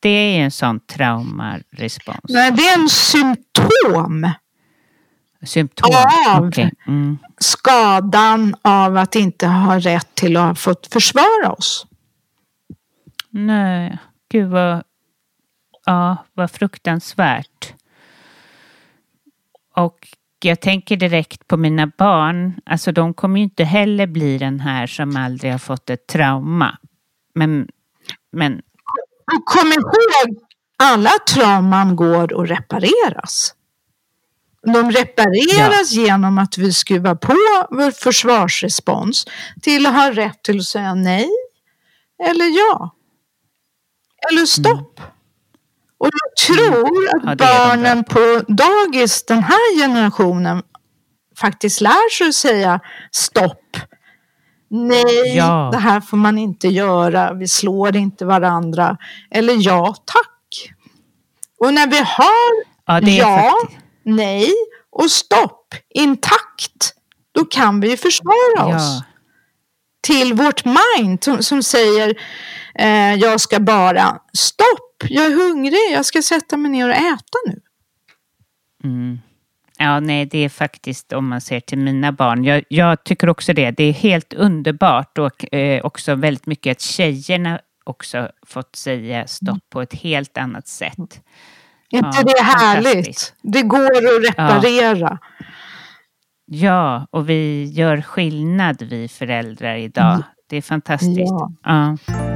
[0.00, 2.20] Det är ju en sån traumarespons.
[2.28, 4.30] Nej, det är en symptom.
[5.42, 5.90] Symptom.
[6.28, 6.48] Av.
[6.48, 6.72] Okej.
[6.86, 7.18] Mm.
[7.38, 11.86] skadan av att inte ha rätt till att ha fått försvara oss.
[13.30, 13.98] Nej,
[14.30, 14.82] gud vad,
[15.86, 17.74] ja, vad fruktansvärt.
[19.76, 20.08] Och
[20.46, 22.60] jag tänker direkt på mina barn.
[22.66, 26.78] Alltså de kommer ju inte heller bli den här som aldrig har fått ett trauma.
[27.34, 27.68] Men,
[28.32, 28.52] men
[29.34, 30.38] Och kom ihåg,
[30.82, 33.54] alla trauman går att repareras.
[34.62, 37.36] De repareras genom att vi skruvar på
[37.70, 39.26] vår försvarsrespons
[39.62, 41.28] till att ha rätt till att säga nej
[42.28, 42.94] eller ja.
[44.30, 45.00] Eller stopp.
[45.98, 50.62] Och jag tror att Ja, barnen på dagis, den här generationen,
[51.38, 52.80] faktiskt lär sig att säga
[53.12, 53.76] stopp.
[54.70, 55.68] Nej, Ja.
[55.72, 57.32] det här får man inte göra.
[57.34, 58.96] Vi slår inte varandra.
[59.30, 60.72] Eller ja, tack.
[61.60, 63.52] Och när vi har ja, ja,
[64.04, 64.52] nej
[64.92, 66.92] och stopp intakt,
[67.34, 69.02] då kan vi ju försvara oss
[70.00, 72.14] till vårt mind som, som säger
[72.78, 77.38] eh, jag ska bara stopp, jag är hungrig, jag ska sätta mig ner och äta
[77.46, 77.60] nu.
[78.84, 79.20] mm.
[79.78, 82.44] ja, nej, det är faktiskt om man ser till mina barn.
[82.44, 83.70] Jag, jag tycker också det.
[83.70, 89.70] Det är helt underbart och eh, också väldigt mycket att tjejerna också fått säga stopp
[89.70, 90.98] på ett helt annat sätt.
[90.98, 91.20] inte
[91.88, 93.34] Ja, det är härligt?
[93.42, 95.18] Det går att reparera.
[96.46, 100.22] Ja, och vi gör skillnad vi föräldrar idag.
[100.48, 101.18] Det är fantastiskt.
[101.18, 101.52] Ja.
[101.62, 102.35] Ja.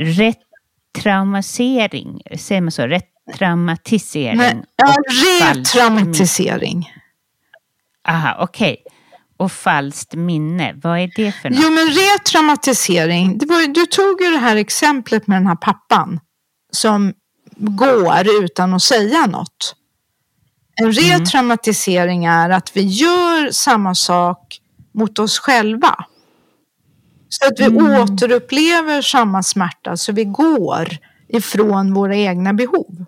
[0.00, 2.86] Retraumatisering, säger man så?
[2.86, 4.36] Retraumatisering?
[4.36, 4.96] Nej, ja,
[5.54, 6.92] retraumatisering.
[8.08, 8.76] Aha, okej.
[9.36, 11.58] Och falskt minne, vad är det för något?
[11.62, 13.38] Jo, men retraumatisering.
[13.48, 16.20] Var, du tog ju det här exemplet med den här pappan
[16.72, 17.12] som
[17.56, 19.76] går utan att säga något.
[20.74, 24.58] En retraumatisering är att vi gör samma sak
[24.94, 26.04] mot oss själva.
[27.32, 30.88] Så att vi återupplever samma smärta, så vi går
[31.28, 33.04] ifrån våra egna behov.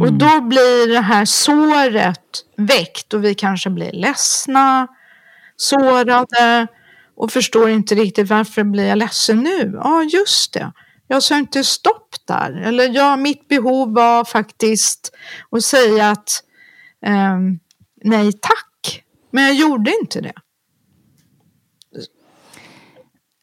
[0.00, 4.88] Och då blir det här såret väckt och vi kanske blir ledsna,
[5.56, 6.66] sårade
[7.16, 9.72] och förstår inte riktigt varför blir jag ledsen nu?
[9.74, 10.72] Ja, just det.
[11.08, 12.52] Jag sa inte stopp där.
[12.52, 15.12] Eller ja, mitt behov var faktiskt
[15.50, 16.42] att säga att
[17.06, 17.58] ehm,
[18.04, 19.02] nej tack.
[19.30, 20.32] Men jag gjorde inte det.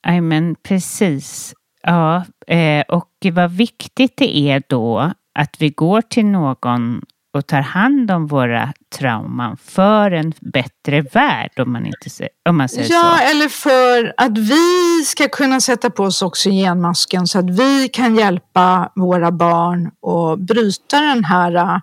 [0.06, 1.54] Nej, men precis.
[1.84, 7.02] Ja, eh, och vad viktigt det är då att vi går till någon
[7.34, 12.70] och tar hand om våra trauman för en bättre värld, om man, inte om man
[12.70, 13.32] säger Ja, så.
[13.32, 18.92] eller för att vi ska kunna sätta på oss oxygenmasken så att vi kan hjälpa
[18.96, 21.80] våra barn och bryta den här äh,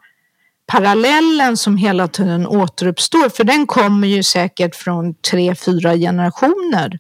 [0.66, 3.28] parallellen som hela tiden återuppstår.
[3.28, 6.98] För den kommer ju säkert från tre, fyra generationer.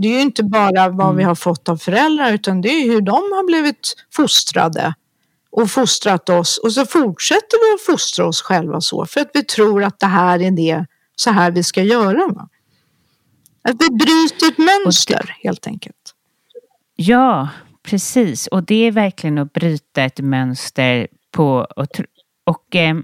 [0.00, 3.00] Det är ju inte bara vad vi har fått av föräldrar utan det är hur
[3.00, 4.94] de har blivit fostrade
[5.50, 9.42] och fostrat oss och så fortsätter vi att fostra oss själva så för att vi
[9.42, 10.86] tror att det här är det
[11.16, 12.28] så här vi ska göra.
[12.28, 12.48] Va?
[13.62, 16.14] Att vi bryter ett mönster helt enkelt.
[16.96, 17.48] Ja,
[17.82, 18.46] precis.
[18.46, 21.66] Och det är verkligen att bryta ett mönster på...
[21.76, 21.86] Och,
[22.44, 22.96] och eh,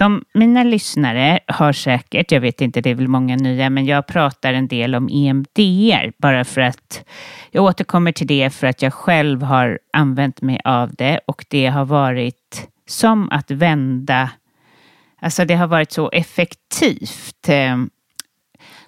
[0.00, 4.06] de, mina lyssnare har säkert, jag vet inte, det är väl många nya, men jag
[4.06, 7.04] pratar en del om EMDR bara för att
[7.50, 11.66] jag återkommer till det för att jag själv har använt mig av det och det
[11.66, 14.30] har varit som att vända,
[15.20, 17.48] alltså det har varit så effektivt.
[17.48, 17.76] Eh,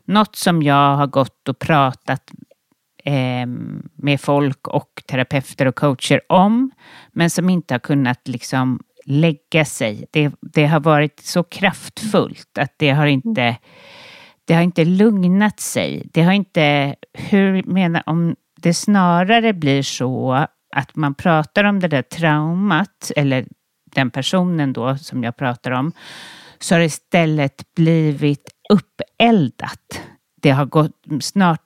[0.05, 2.31] något som jag har gått och pratat
[3.05, 3.47] eh,
[3.95, 6.71] med folk och terapeuter och coacher om,
[7.13, 10.05] men som inte har kunnat liksom lägga sig.
[10.11, 13.57] Det, det har varit så kraftfullt att det har inte
[14.45, 16.09] det har inte lugnat sig.
[16.13, 21.89] Det har inte, hur menar, om det snarare blir så att man pratar om det
[21.89, 23.47] där traumat, eller
[23.95, 25.93] den personen då som jag pratar om,
[26.59, 30.03] så har det istället blivit uppeldat.
[30.43, 31.61] Det har gått, snart,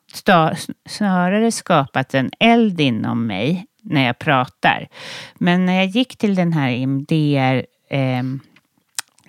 [0.89, 4.89] snarare skapat en eld inom mig när jag pratar.
[5.35, 8.23] Men när jag gick till den här EMDR eh,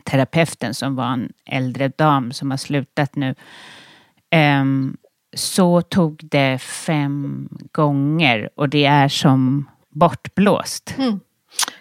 [0.04, 3.36] terapeuten som var en äldre dam som har slutat nu.
[4.30, 4.98] ehm,
[5.36, 10.96] så tog det fem gånger och det är som bortblåst.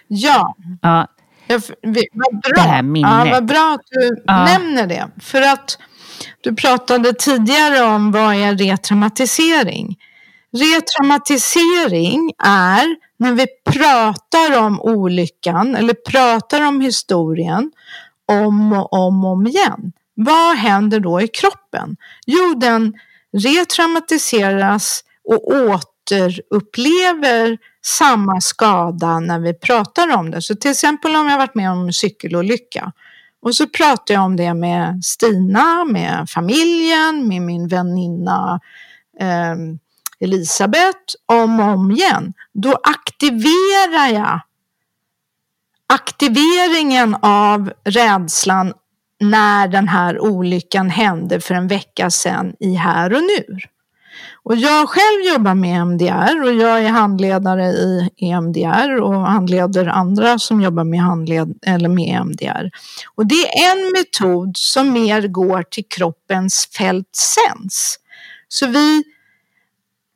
[0.07, 1.07] Ja, Ja,
[1.47, 2.51] jag, vi, vad bra.
[2.63, 3.11] Det här minnet.
[3.27, 4.45] Ja, vad bra att du Ja.
[4.45, 5.07] nämner det.
[5.21, 5.77] För att
[6.41, 9.97] du pratade tidigare om vad är retraumatisering.
[10.53, 17.71] Retraumatisering är när vi pratar om olyckan eller pratar om historien
[18.25, 19.93] om och om och om igen.
[20.13, 21.97] Vad händer då i kroppen?
[22.25, 22.93] Jo, den
[23.37, 30.41] retraumatiseras och återupplever samma skada när vi pratar om det.
[30.41, 32.91] Så till exempel om jag varit med om en cykelolycka
[33.41, 38.59] och så pratar jag om det med Stina, med familjen, med min väninna
[39.19, 39.55] eh,
[40.19, 42.33] Elisabeth om och om igen.
[42.53, 44.41] Då aktiverar jag
[45.87, 48.73] aktiveringen av rädslan
[49.19, 53.59] när den här olyckan hände för en vecka sedan i här och nu.
[54.43, 60.39] Och jag själv jobbar med EMDR och jag är handledare i EMDR och handleder andra
[60.39, 62.69] som jobbar med, handled eller med EMDR.
[63.15, 67.99] Och det är en metod som mer går till kroppens fältsens.
[68.47, 69.03] Så vi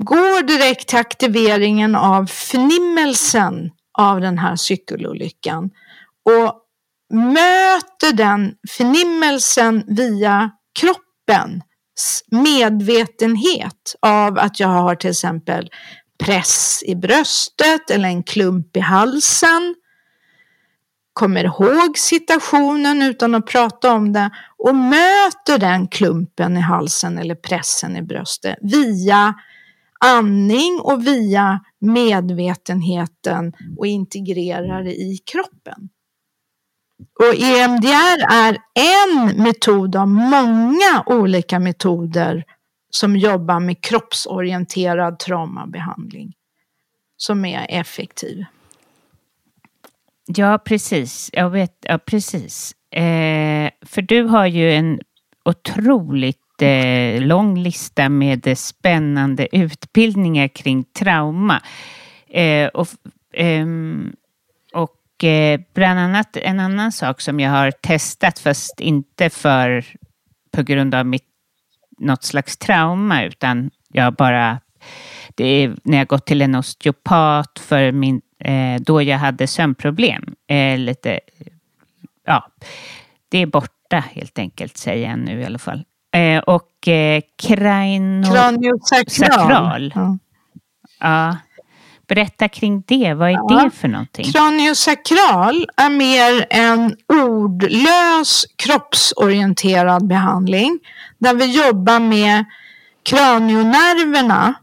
[0.05, 5.69] går direkt till aktiveringen av förnimmelsen av den här cykelolyckan
[6.25, 6.61] och
[7.13, 15.69] möter den förnimmelsen via kroppens medvetenhet av att jag har till exempel
[16.23, 19.75] press i bröstet eller en klump i halsen.
[21.13, 27.35] Kommer ihåg situationen utan att prata om det och möter den klumpen i halsen eller
[27.35, 29.33] pressen i bröstet via
[30.05, 35.89] andning och via medvetenheten och integrerar det i kroppen.
[37.19, 42.43] Och EMDR är en metod av många olika metoder
[42.89, 46.33] som jobbar med kroppsorienterad traumabehandling
[47.17, 48.45] som är effektiv.
[50.27, 51.29] Ja, precis.
[51.33, 52.75] Jag vet, ja, precis.
[52.91, 54.99] Eh, för du har ju en
[55.45, 61.62] otroligt jättelång lång lista med spännande utbildningar kring trauma.
[62.28, 62.88] Eh, och,
[63.34, 64.14] ehm,
[65.24, 69.86] Eh, bland annat en annan sak som jag har testat, fast inte för
[70.51, 71.26] på grund av mitt,
[71.97, 74.59] något slags trauma, utan jag bara
[75.36, 80.36] det är när jag gått till en osteopat för min, eh, då jag hade sömnproblem.
[80.47, 81.20] Eh, lite,
[82.26, 82.51] ja,
[83.30, 85.86] det är borta helt enkelt, säger jag nu i alla fall.
[86.12, 88.34] Eh, och eh, krano...
[88.34, 89.93] kraniosakral.
[89.95, 90.18] Ja.
[90.99, 91.38] ja.
[92.07, 93.14] Berätta kring det.
[93.14, 93.62] Vad är ja.
[93.64, 94.32] det för någonting?
[94.32, 100.80] Kraniosakral är mer en ordlös kroppsorienterad behandling
[101.18, 102.45] där vi jobbar med
[103.03, 104.55] kranionerverna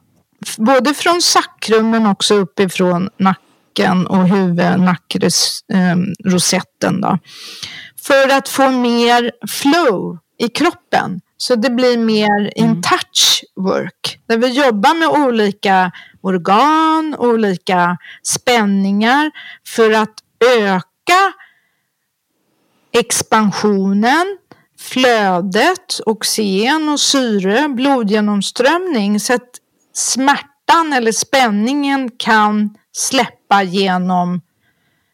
[0.59, 7.05] både från sakrum men också uppifrån nacken och huvud, nackrosetten.
[7.05, 7.19] Ehm,
[8.03, 11.20] för att få mer flow i kroppen.
[11.36, 12.82] Så det blir mer in mm.
[12.82, 14.20] touch work.
[14.26, 19.30] Där vi jobbar med olika organ, olika spänningar
[19.66, 20.14] för att
[20.59, 21.32] öka
[22.93, 24.39] expansionen,
[24.78, 29.51] flödet, oxygen och syre, blodgenomströmning så att
[29.93, 34.41] smärtan eller spänningen kan släppa genom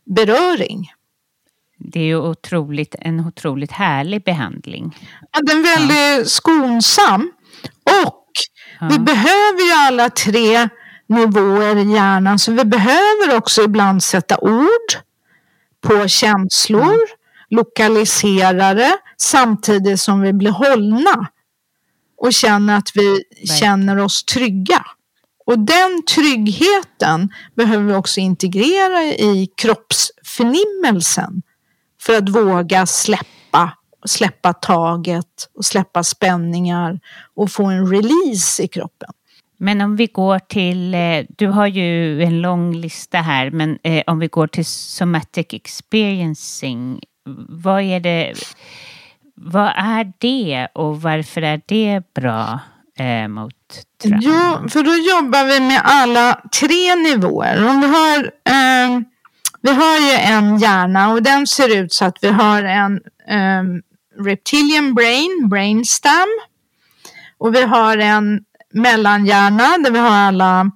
[0.06, 0.90] beröring.
[1.84, 4.96] Det är ju otroligt, en otroligt härlig behandling.
[5.32, 6.24] Ja, den är väldigt ja.
[6.24, 7.32] skonsam.
[8.04, 8.30] Och
[8.80, 8.88] ja.
[8.90, 10.68] vi behöver ju alla tre
[11.08, 12.38] nivåer i hjärnan.
[12.38, 14.90] Så vi behöver också ibland sätta ord
[15.80, 17.06] på känslor, mm.
[17.50, 21.28] lokalisera det samtidigt som vi blir hållna
[22.16, 23.58] och känner att vi right.
[23.58, 24.84] känner oss trygga.
[25.46, 31.42] Och den tryggheten behöver vi också integrera i kroppsförnimmelsen
[32.06, 33.72] för att våga släppa,
[34.06, 37.00] släppa taget och släppa spänningar
[37.36, 39.10] och få en release i kroppen.
[39.58, 44.02] Men om vi går till, eh, du har ju en lång lista här, men eh,
[44.06, 47.00] om vi går till somatic experiencing,
[47.48, 48.34] vad är det,
[49.34, 52.60] vad är det och varför är det bra
[52.98, 53.54] eh, mot
[54.02, 54.20] trauma?
[54.22, 57.68] Jo, för då jobbar vi med alla tre nivåer.
[57.68, 59.00] Om vi har, eh,
[59.64, 63.62] vi har ju en hjärna och den ser ut så att vi har en eh,
[64.24, 66.28] reptilian brain, brainstem,
[67.38, 68.40] och vi har en
[68.72, 70.70] mellanhjärna där vi har alla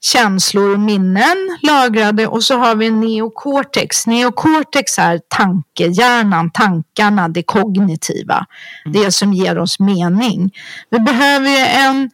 [0.00, 4.06] känslor och minnen lagrade och så har vi neocortex.
[4.06, 8.46] Neocortex är tankehjärnan, tankarna, det kognitiva,
[8.84, 9.02] mm.
[9.02, 10.54] det som ger oss mening.
[10.90, 12.10] Vi behöver ju en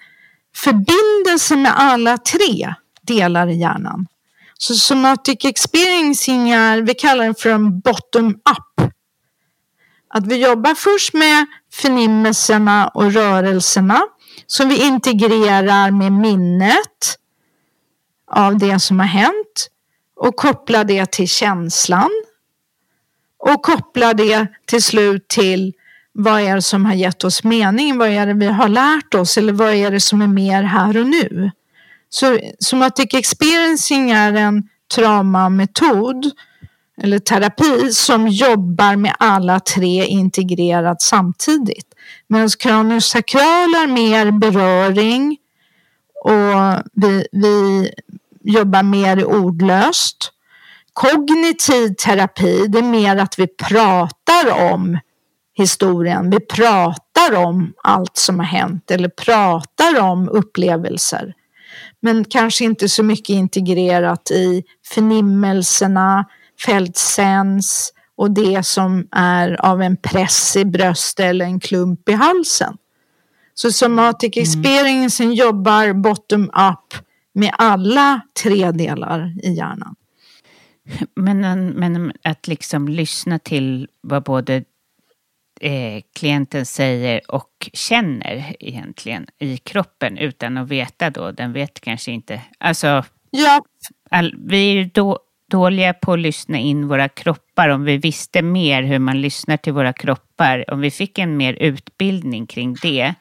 [0.56, 4.06] förbindelse med alla tre delar i hjärnan.
[4.59, 8.90] Så somatic experiencing är, vi kallar den för en bottom up.
[10.09, 14.00] Att vi jobbar först med förnimmelserna och rörelserna
[14.46, 17.18] som vi integrerar med minnet
[18.30, 19.68] av det som har hänt
[20.16, 22.11] och kopplar det till känslan
[23.38, 25.72] och kopplar det till slut till
[26.12, 27.98] vad är det som har gett oss mening?
[27.98, 29.38] Vad är det vi har lärt oss?
[29.38, 31.50] Eller vad är det som är mer här och nu?
[32.14, 36.30] Så somatic experiencing är en traumametod
[37.02, 41.94] eller terapi som jobbar med alla tre integrerat samtidigt.
[42.28, 45.36] Medan kraniosakral är mer beröring
[46.24, 47.90] och vi, vi
[48.42, 50.32] jobbar mer ordlöst.
[50.92, 54.98] Kognitiv terapi, det är mer att vi pratar om
[55.54, 56.30] historien.
[56.30, 61.34] Vi pratar om allt som har hänt eller pratar om upplevelser.
[62.05, 66.24] Men kanske inte så mycket integrerat i förnimmelserna,
[66.66, 72.76] fältsens och det som är av en press i bröstet eller en klump i halsen.
[73.55, 75.36] Så somatic experiencing mm.
[75.36, 79.94] jobbar bottom up med alla tre delar i hjärnan.
[81.16, 84.64] Men, men att liksom lyssna till vad både
[85.64, 92.12] eh, klienten säger och känner egentligen i kroppen utan att veta då, den vet kanske
[92.12, 92.40] inte.
[92.58, 93.64] Alltså, ja.
[94.10, 95.18] all, vi är ju då,
[95.50, 97.68] dåliga på att lyssna in våra kroppar.
[97.68, 101.52] Om vi visste mer hur man lyssnar till våra kroppar, om vi fick en mer
[101.52, 103.14] utbildning kring det,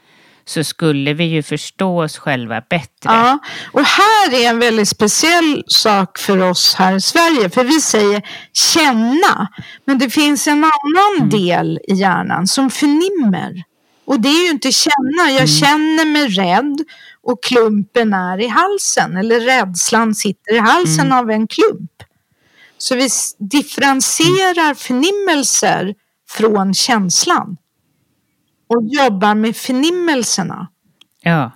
[0.45, 2.87] så skulle vi ju förstå oss själva bättre.
[3.03, 3.39] Ja,
[3.71, 7.49] och här är en väldigt speciell sak för oss här i Sverige.
[7.49, 8.21] För vi säger
[8.53, 9.47] känna,
[9.85, 11.29] men det finns en annan mm.
[11.29, 13.63] del i hjärnan som förnimmer.
[14.05, 15.31] Och det är ju inte känna.
[15.31, 15.47] Jag mm.
[15.47, 16.83] känner mig rädd
[17.23, 19.17] och klumpen är i halsen.
[19.17, 21.17] Eller rädslan sitter i halsen mm.
[21.17, 21.91] av en klump.
[22.77, 25.93] Så vi differentierar förnimmelser
[26.29, 27.57] från känslan
[28.75, 30.67] och jobbar med förnimmelserna.
[31.21, 31.51] Ja.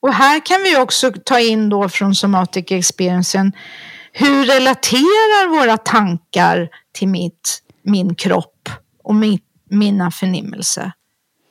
[0.00, 3.52] Och här kan vi också ta in då från somatic experiencen
[4.12, 8.68] hur relaterar våra tankar till mitt, min kropp
[9.04, 10.92] och mitt, mina förnimmelser?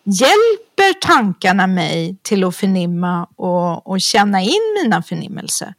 [0.03, 5.74] Hjälper tankarna mig till att förnimma och, och känna in mina förnimmelser?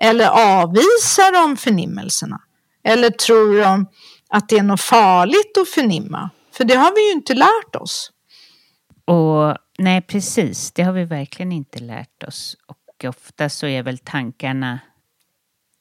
[0.00, 2.40] Eller avvisar de förnimmelserna?
[2.84, 3.86] Eller tror de
[4.28, 6.30] att det är något farligt att förnimma?
[6.60, 8.12] För det har vi ju inte lärt oss.
[9.04, 10.72] Och nej, precis.
[10.72, 12.56] Det har vi verkligen inte lärt oss.
[12.66, 14.78] Och ofta så är väl tankarna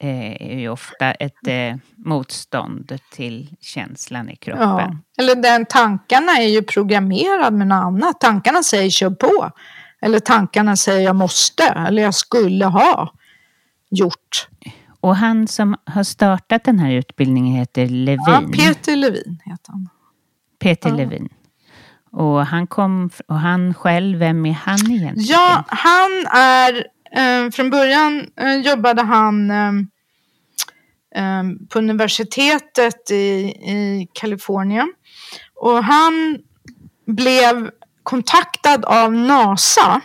[0.02, 4.68] eh, är ju ofta ett eh, motstånd till känslan i kroppen.
[4.68, 4.98] Ja.
[5.18, 8.20] Eller den tankarna är ju programmerad med något annat.
[8.20, 9.52] Tankarna säger kör på.
[10.02, 11.64] Eller tankarna säger jag måste.
[11.64, 13.14] Eller jag skulle ha
[13.90, 14.48] gjort.
[15.02, 18.24] Och han som har startat den här utbildningen heter Levin.
[18.28, 19.90] Ja, Peter Levin heter han.
[20.60, 20.96] Peter ja.
[20.96, 21.30] Levin.
[22.12, 25.16] Och han, kom, och han själv, vem är han egentligen?
[25.18, 29.72] Ja, han är, eh, från början eh, jobbade han eh
[31.70, 34.94] på universitetet i, i Kalifornien.
[35.56, 36.38] Och han
[37.08, 37.70] blev
[38.04, 40.02] kontaktad av NASA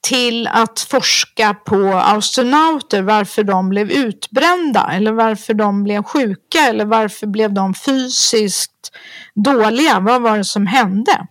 [0.00, 6.84] till att forska på astronauter, varför de blev utbrända eller varför de blev sjuka eller
[6.84, 8.92] varför blev de fysiskt
[9.34, 10.00] dåliga?
[10.00, 11.26] Vad var det som hände?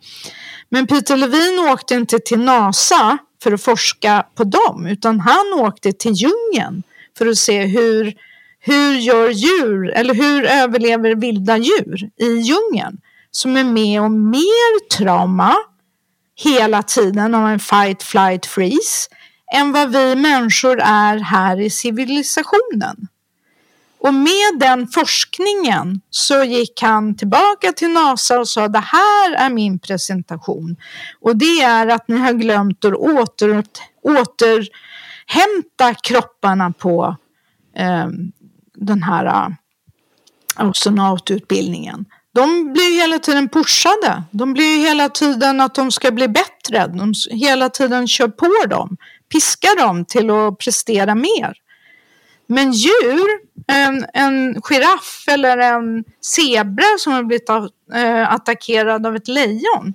[0.70, 5.92] Men Peter Levin åkte inte till NASA för att forska på dem utan han åkte
[5.92, 6.84] till djungeln
[7.18, 8.14] för att se hur,
[8.60, 12.98] hur gör djur eller hur överlever vilda djur i djungeln
[13.32, 15.56] som är med om mer trauma
[16.44, 19.10] hela tiden av en fight, flight, freeze
[19.56, 23.08] än vad vi människor är här i civilisationen.
[24.00, 29.50] Och med den forskningen så gick han tillbaka till NASA och sa det här är
[29.50, 30.76] min presentation.
[31.22, 33.64] Och det är att ni har glömt att åter,
[34.02, 37.16] återhämta kropparna på
[37.76, 38.08] eh,
[38.74, 39.50] den här uh,
[40.56, 42.06] astronaututbildningen
[42.36, 44.24] de blir hela tiden pushade.
[44.32, 46.88] De blir hela tiden att de ska bli bättre.
[46.88, 48.98] De hela tiden kör på dem,
[49.32, 51.54] piskar dem till att prestera mer.
[52.48, 53.28] Men djur,
[53.68, 57.50] en, en giraff eller en zebra som har blivit
[57.94, 59.94] eh, attackerad av ett lejon.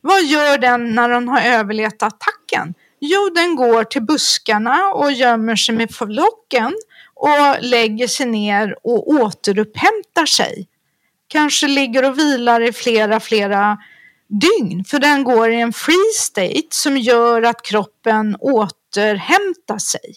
[0.00, 2.74] Vad gör den när den har överlevt attacken?
[3.00, 6.74] Jo, den går till buskarna och gömmer sig med flocken
[7.14, 10.68] och lägger sig ner och återupphämtar sig
[11.28, 13.78] kanske ligger och vilar i flera, flera
[14.28, 14.84] dygn.
[14.84, 20.14] För den går i en free state som gör att kroppen återhämtar sig.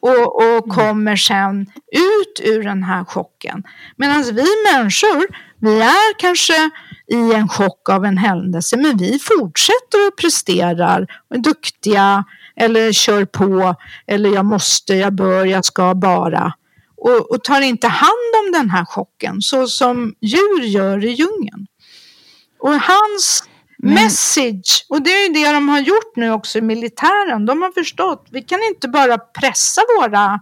[0.00, 0.70] Och, och mm.
[0.70, 1.60] kommer sen
[1.92, 3.62] ut ur den här chocken.
[3.96, 5.26] Medan vi människor,
[5.58, 6.70] vi är kanske
[7.06, 12.24] i en chock av en händelse men vi fortsätter och presterar och är duktiga
[12.56, 13.74] eller kör på
[14.06, 16.52] eller jag måste, jag bör, jag ska bara
[17.04, 21.66] och, och tar inte hand om den här chocken så som djur gör i djungeln.
[22.60, 23.44] Och hans
[23.84, 24.86] Message.
[24.88, 27.46] Och det är ju det de har gjort nu också i militären.
[27.46, 28.28] De har förstått.
[28.30, 30.40] Vi kan inte bara pressa våra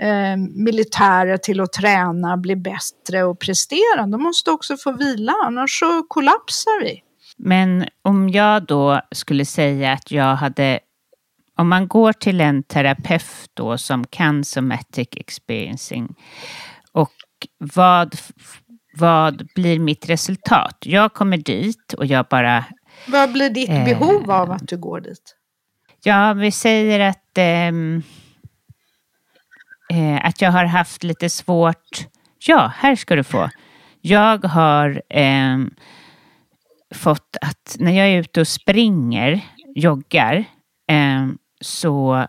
[0.00, 4.06] eh, militärer till att träna, bli bättre och prestera.
[4.06, 7.02] De måste också få vila, annars så kollapsar vi.
[7.36, 10.80] Men om jag då skulle säga att jag hade
[11.56, 16.14] om man går till en terapeut då som kan somatic experiencing
[16.92, 17.12] och
[17.58, 18.14] vad,
[18.96, 20.76] vad blir mitt resultat?
[20.80, 22.64] Jag kommer dit och jag bara...
[23.08, 25.36] Vad blir ditt eh, behov av att du går dit?
[26.02, 27.68] Ja, vi säger att, eh,
[29.98, 32.06] eh, att jag har haft lite svårt...
[32.46, 33.50] Ja, här ska du få.
[34.00, 35.70] Jag har ehm,
[36.94, 39.40] fått att när jag är ute och springer,
[39.74, 40.44] joggar,
[40.88, 42.26] ehm, så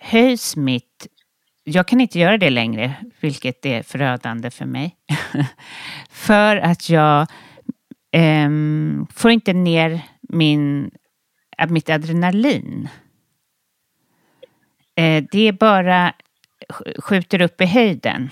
[0.00, 1.06] höjs mitt...
[1.64, 4.96] Jag kan inte göra det längre, vilket är förödande för mig.
[6.10, 7.26] för att jag
[8.16, 10.90] um, får inte ner min,
[11.58, 12.88] eh, mitt adrenalin.
[15.00, 16.12] Uh, det är bara
[16.98, 18.30] skjuter upp i höjden.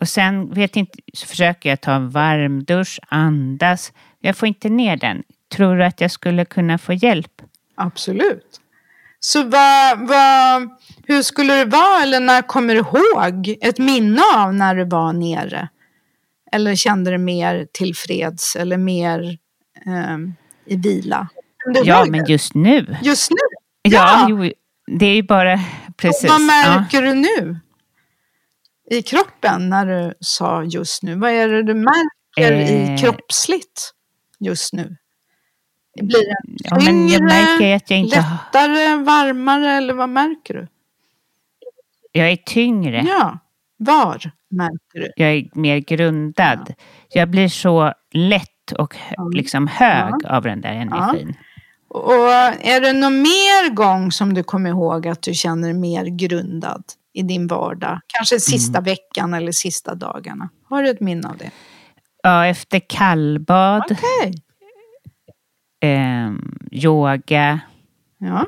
[0.00, 3.92] Och sen vet inte, så försöker jag ta en varm dusch, andas.
[4.20, 5.22] Jag får inte ner den.
[5.48, 7.42] Tror du att jag skulle kunna få hjälp?
[7.74, 8.60] Absolut.
[9.26, 10.70] Så vad, vad,
[11.06, 15.12] hur skulle det vara, eller när kommer du ihåg ett minne av när du var
[15.12, 15.68] nere?
[16.52, 19.38] Eller kände dig mer tillfreds eller mer
[19.86, 20.18] eh,
[20.66, 21.28] i vila?
[21.84, 22.96] Ja, men just nu.
[23.02, 23.36] Just nu?
[23.82, 24.52] Ja, ja jo,
[24.98, 25.60] det är ju bara
[25.96, 26.24] precis.
[26.24, 27.08] Och vad märker ja.
[27.08, 27.60] du nu?
[28.90, 31.14] I kroppen när du sa just nu?
[31.14, 32.94] Vad är det du märker eh.
[32.94, 33.90] i kroppsligt
[34.40, 34.96] just nu?
[36.02, 40.66] Blir den ja, men jag märker att jag inte lättare, varmare eller vad märker du?
[42.12, 43.04] Jag är tyngre.
[43.08, 43.38] Ja,
[43.76, 45.12] var märker du?
[45.16, 46.64] Jag är mer grundad.
[46.68, 46.74] Ja.
[47.08, 48.96] Jag blir så lätt och
[49.34, 50.36] liksom hög ja.
[50.36, 51.34] av den där energin.
[51.88, 52.28] Och
[52.60, 57.22] är det någon mer gång som du kommer ihåg att du känner mer grundad i
[57.22, 58.00] din vardag?
[58.06, 58.84] Kanske sista mm.
[58.84, 60.48] veckan eller sista dagarna.
[60.68, 61.50] Har du ett minne av det?
[62.22, 63.82] Ja, efter kallbad.
[63.92, 64.32] Okay
[65.84, 66.32] eh,
[66.72, 67.60] yoga.
[68.18, 68.46] Ja.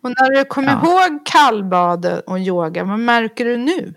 [0.00, 0.82] Och när du kommer ja.
[0.82, 3.94] ihåg kallbad och yoga, vad märker du nu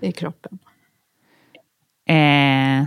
[0.00, 0.58] i kroppen?
[2.08, 2.86] Eh,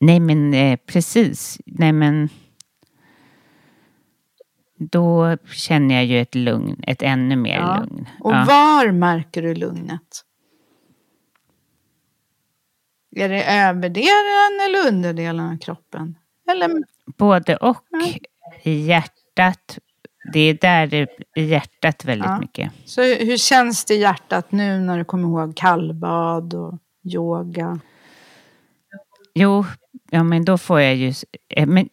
[0.00, 2.28] nej men eh, precis, nej men
[4.78, 7.80] då känner jag ju ett lugn, ett ännu mer ja.
[7.80, 8.08] lugn.
[8.20, 8.44] Och ja.
[8.48, 10.24] var märker du lugnet?
[13.16, 16.18] Är det överdelen eller underdelen av kroppen?
[16.50, 16.68] Eller
[17.18, 17.84] Både och.
[18.62, 19.78] I hjärtat.
[20.32, 22.40] Det är där det, i hjärtat väldigt ja.
[22.40, 22.72] mycket.
[22.84, 27.80] Så hur känns det i hjärtat nu när du kommer ihåg kallbad och yoga?
[29.34, 29.64] Jo,
[30.10, 31.12] ja men då får jag ju...
[31.48, 31.88] Eh, men,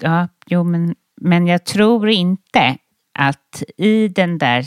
[0.00, 2.76] ja, jo, men, men jag tror inte
[3.18, 4.66] att i den där...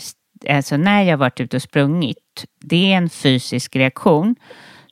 [0.50, 4.36] Alltså när jag varit ute och sprungit, det är en fysisk reaktion.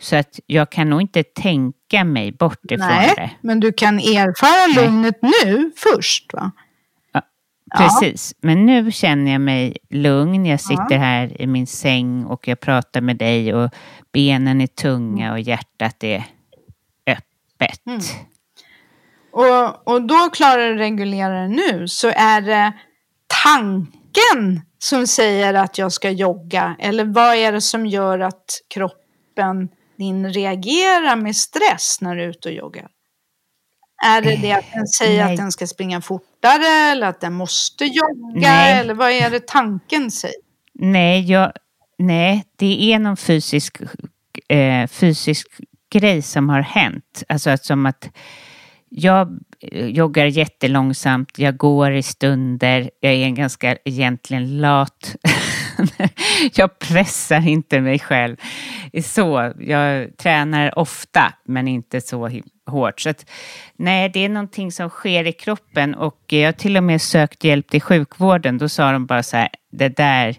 [0.02, 3.30] Så att jag kan nog inte tänka mig bort ifrån Nej, det.
[3.42, 6.52] men du kan erfara lugnet nu först va?
[7.14, 7.22] Ja,
[7.78, 8.48] precis, ja.
[8.48, 10.46] men nu känner jag mig lugn.
[10.46, 10.98] Jag sitter ja.
[10.98, 13.70] här i min säng och jag pratar med dig och
[14.12, 16.24] benen är tunga och hjärtat är
[17.08, 17.86] öppet.
[17.86, 18.02] Mm.
[19.32, 22.74] Och, och då klarar du det nu så är det
[23.44, 26.76] tanken som säger att jag ska jogga?
[26.80, 29.70] Eller vad är det som gör att kroppen
[30.02, 32.88] din reagerar med stress när du är ute och joggar?
[34.06, 35.34] Är det det att den säger Nej.
[35.34, 38.40] att den ska springa fortare eller att den måste jogga?
[38.40, 38.80] Nej.
[38.80, 40.36] Eller vad är det tanken säger?
[40.74, 41.52] Nej, jag,
[41.98, 43.78] nej det är någon fysisk,
[44.48, 45.48] eh, fysisk
[45.92, 47.24] grej som har hänt.
[47.30, 48.10] Alltså att som att
[48.90, 49.40] jag
[49.72, 55.16] joggar jättelångsamt, jag går i stunder, jag är en ganska egentligen lat
[56.54, 58.36] jag pressar inte mig själv
[59.04, 59.54] så.
[59.60, 62.30] Jag tränar ofta, men inte så
[62.66, 63.02] hårt.
[63.02, 63.30] Så att,
[63.76, 67.44] nej, det är någonting som sker i kroppen och jag har till och med sökt
[67.44, 68.58] hjälp till sjukvården.
[68.58, 70.36] Då sa de bara så här, det där,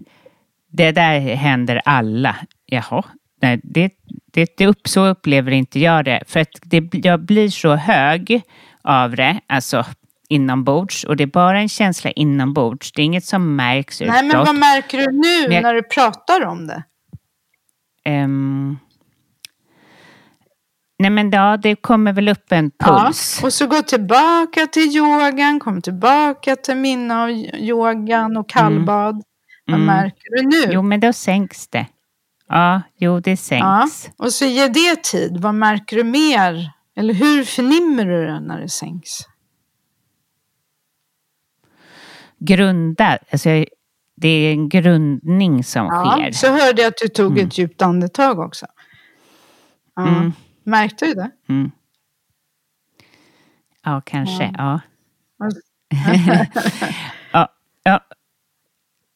[0.73, 2.37] det där händer alla.
[2.67, 3.05] Jaha,
[3.43, 3.93] nej, det,
[4.33, 6.23] det, det upp, så upplever inte jag det.
[6.27, 8.43] För att det, jag blir så hög
[8.83, 9.85] av det, alltså
[10.33, 12.93] inombords och det är bara en känsla inombords.
[12.93, 14.15] Det är inget som märks utåt.
[14.15, 16.85] Nej, men vad märker du nu jag, när du pratar om det?
[18.09, 18.79] Um,
[20.99, 23.39] nej, men ja, det kommer väl upp en puls.
[23.41, 29.15] Ja, och så gå tillbaka till yogan, kom tillbaka till minne av yogan och kallbad.
[29.15, 29.23] Mm.
[29.67, 29.87] Vad mm.
[29.87, 30.73] märker du nu?
[30.73, 31.87] Jo, men då sänks det.
[32.49, 34.11] Ja, jo, det sänks.
[34.19, 35.37] Ja, och så ge det tid.
[35.41, 36.71] Vad märker du mer?
[36.97, 39.11] Eller hur förnimmer du det när det sänks?
[42.45, 43.65] Grunda, alltså
[44.17, 46.33] det är en grundning som Ja, sker.
[46.33, 48.67] så hörde jag att du tog ett djupt andetag också.
[49.97, 50.09] Ja.
[50.09, 50.33] Mm.
[50.65, 51.31] Märkte du det?
[51.49, 51.71] Mm.
[53.85, 54.55] Ja, kanske.
[54.59, 54.81] Ja.
[57.33, 57.49] ja,
[57.83, 58.01] ja.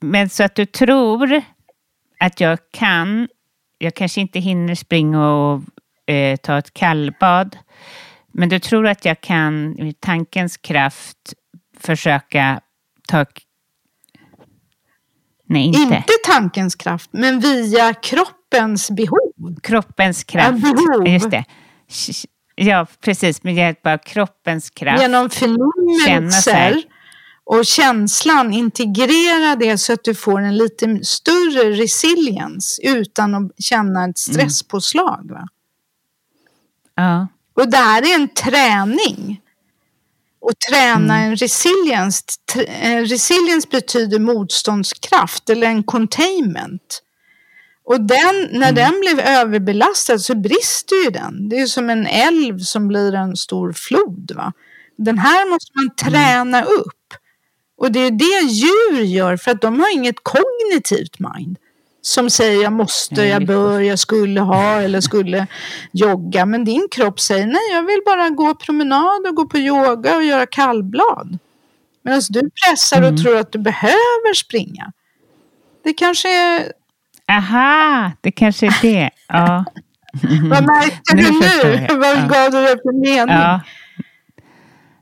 [0.00, 1.42] Men så att du tror
[2.20, 3.28] att jag kan,
[3.78, 5.62] jag kanske inte hinner springa och
[6.14, 7.58] eh, ta ett kallbad,
[8.32, 11.34] men du tror att jag kan med tankens kraft
[11.80, 12.60] försöka
[13.06, 13.24] ta...
[15.48, 15.80] Nej, inte.
[15.80, 19.60] Inte tankens kraft, men via kroppens behov.
[19.62, 20.58] Kroppens kraft.
[20.62, 21.08] Ja, behov.
[21.08, 21.44] Just det.
[22.54, 23.42] Ja, precis.
[23.42, 25.02] Med hjälp av kroppens kraft.
[25.02, 26.82] Genom förnimmelser
[27.44, 34.04] och känslan, integrera det så att du får en lite större resilience utan att känna
[34.04, 35.30] ett stresspåslag.
[35.30, 35.48] Va?
[36.94, 37.28] Ja.
[37.54, 39.40] Och det här är en träning.
[40.46, 41.30] Och träna Mm.
[41.30, 42.22] en resilience.
[42.52, 47.02] Tr- eh, resilience betyder motståndskraft eller en containment.
[47.84, 48.74] Och den, när Mm.
[48.74, 51.48] den blev överbelastad så brister ju den.
[51.48, 54.32] Det är som en älv som blir en stor flod.
[54.34, 54.52] Va?
[54.98, 56.12] Den här måste man Mm.
[56.12, 57.14] träna upp.
[57.78, 61.56] Och det är det djur gör för att de har inget kognitivt mind.
[62.06, 65.46] Som säger jag måste, jag bör, jag skulle ha eller skulle
[65.92, 66.46] jogga.
[66.46, 70.22] Men din kropp säger nej, jag vill bara gå promenad och gå på yoga och
[70.24, 71.38] göra kallblad.
[72.04, 73.14] Medan du pressar Mm.
[73.14, 74.92] och tror att du behöver springa.
[75.84, 76.72] Det kanske är...
[77.28, 79.10] Aha, det kanske är det.
[79.28, 79.64] Ja.
[80.50, 81.86] Vad märkte du nu?
[81.98, 82.26] Vad Ja.
[82.28, 83.34] gav du det för mening?
[83.36, 83.60] ja.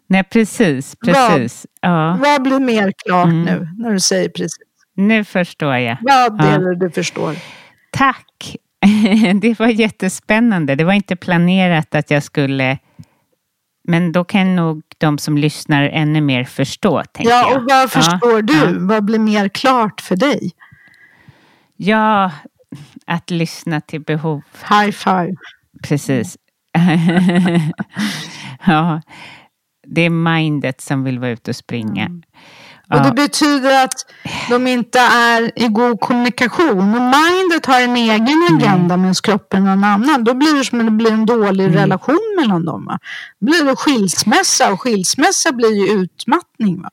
[0.07, 0.96] Nej, precis.
[1.05, 1.66] precis.
[1.80, 2.18] Ja.
[2.20, 3.42] Vad blir mer klart Mm.
[3.44, 4.57] nu när du säger precis?
[4.95, 5.97] Nu förstår jag.
[6.03, 6.28] Ja.
[6.30, 7.36] det du förstår?
[7.90, 8.57] Tack.
[9.40, 10.74] Det var jättespännande.
[10.74, 12.78] Det var inte planerat att jag skulle...
[13.88, 17.57] Men då kan nog de som lyssnar ännu mer förstå, tänker Ja, jag.
[17.57, 18.55] och vad förstår du?
[18.55, 18.66] Ja.
[18.78, 20.51] Vad blir mer klart för dig?
[21.76, 22.32] ja,
[23.07, 24.42] att lyssna till behov.
[24.68, 25.34] High five.
[25.82, 26.36] Precis.
[28.66, 29.03] ja,
[29.86, 32.11] det är mindet som vill vara ute och springa.
[32.91, 33.12] Och det Ja.
[33.12, 33.93] betyder att
[34.51, 36.80] de inte är i god kommunikation.
[36.80, 40.80] Om mindet har en egen agenda medan kroppen har en annan, då blir det som
[40.80, 41.76] att det blir en dålig Mm.
[41.76, 42.85] relation mellan dem.
[42.85, 42.99] Va?
[43.41, 46.82] Då blir det skilsmässa och skilsmässa blir ju utmattning.
[46.82, 46.91] Va?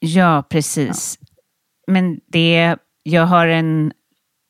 [0.00, 1.18] Ja, precis.
[1.86, 3.92] Men det, jag har en,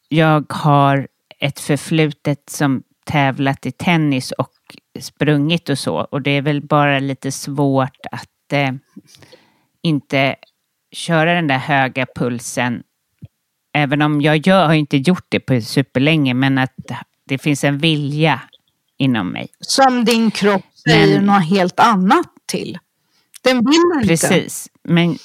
[0.08, 1.08] jag har
[1.40, 4.50] ett förflutet som tävlat i tennis och
[5.00, 5.96] sprungit och så.
[5.96, 8.72] Och det är väl bara lite svårt att eh,
[9.82, 10.36] inte
[10.92, 12.82] köra den där höga pulsen.
[13.74, 16.74] Även om jag gör, har inte gjort det på superlänge, men att
[17.26, 18.40] det finns en vilja
[18.96, 19.48] inom mig.
[19.60, 22.78] Som din kropp säger Men- något helt annat till.
[23.42, 24.08] Den vill inte.
[24.08, 24.68] Precis.
[24.84, 25.18] Men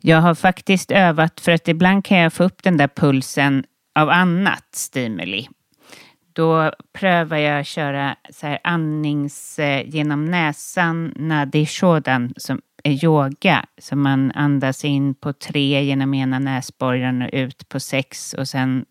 [0.00, 4.10] jag har faktiskt övat för att ibland kan jag få upp den där pulsen av
[4.10, 5.48] annat stimuli.
[6.32, 12.60] Då prövar jag att köra så här andnings eh, genom näsan, nadi shodan, som
[12.92, 13.64] yoga.
[13.78, 18.84] Så man andas in på tre genom ena näsborren och ut på sex och sen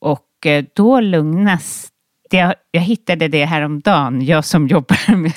[0.00, 1.92] och eh, då lugnas
[2.30, 5.32] det, jag hittade det häromdagen, jag som jobbar med...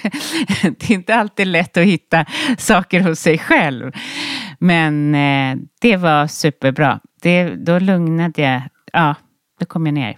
[0.62, 2.26] Det är inte alltid lätt att hitta
[2.58, 3.92] saker hos sig själv.
[4.60, 7.00] Men eh, det var superbra.
[7.22, 8.62] Det, då lugnade jag.
[8.94, 9.16] Ja,
[9.60, 10.18] då kom jag ner.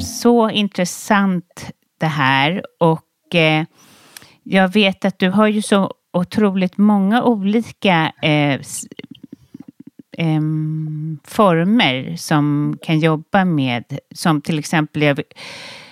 [0.00, 1.70] Så intressant
[2.00, 2.62] det här.
[2.80, 3.64] Och eh,
[4.42, 8.60] jag vet att du har ju så otroligt många olika eh,
[10.18, 15.22] ehm, former som kan jobba med, som till exempel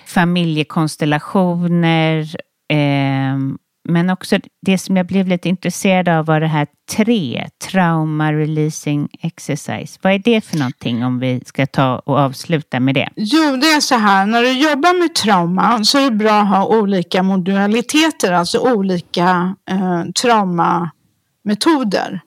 [0.05, 2.35] familjekonstellationer,
[2.69, 8.33] ehm, men också det som jag blev lite intresserad av var det här tre, trauma
[8.33, 9.99] releasing exercise.
[10.01, 13.09] Vad är det för någonting om vi ska ta och avsluta med det?
[13.15, 14.25] Jo, det är så här.
[14.25, 19.55] När du jobbar med trauma så är det bra att ha olika modaliteter, alltså olika
[19.69, 22.21] eh, traumametoder.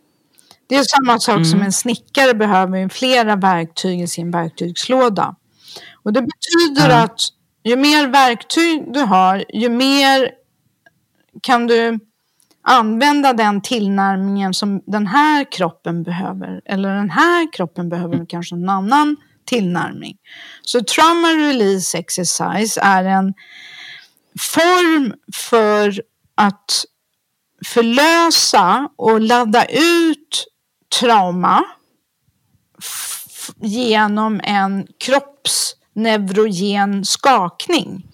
[0.68, 5.36] Det är samma sak som en snickare behöver flera verktyg i sin verktygslåda.
[6.02, 7.20] Och det betyder att
[7.64, 10.30] ju mer verktyg du har, ju mer
[11.42, 11.98] kan du
[12.62, 16.60] använda den tillnärmningen som den här kroppen behöver.
[16.64, 19.16] Eller den här kroppen behöver kanske en annan
[19.46, 20.16] tillnärmning.
[20.62, 23.34] Så trauma release exercise är en
[24.40, 26.02] form för
[26.34, 26.84] att
[27.66, 30.46] förlösa och ladda ut
[31.00, 31.64] trauma
[33.60, 38.06] genom en kroppsneurogen skakning.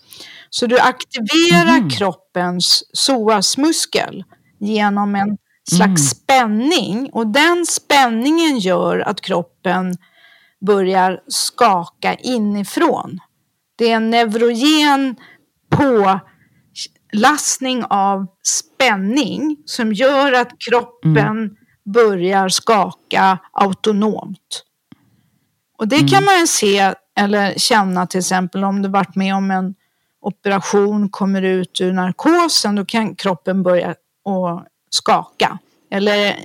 [0.55, 4.25] Så du aktiverar kroppens psoasmuskel
[4.61, 5.39] genom en
[5.71, 7.11] slags spänning.
[7.13, 9.97] Och den spänningen gör att kroppen
[10.67, 13.19] börjar skaka inifrån.
[13.77, 15.17] Det är en neurogen
[17.13, 21.57] pålastning av spänning som gör att kroppen
[21.95, 24.65] börjar skaka autonomt.
[25.79, 29.51] Och det kan man ju se eller känna till exempel om du varit med om
[29.51, 29.75] en
[30.23, 35.59] operation, kommer ut ur narkosen, då kan kroppen börja att skaka.
[35.91, 36.37] Eller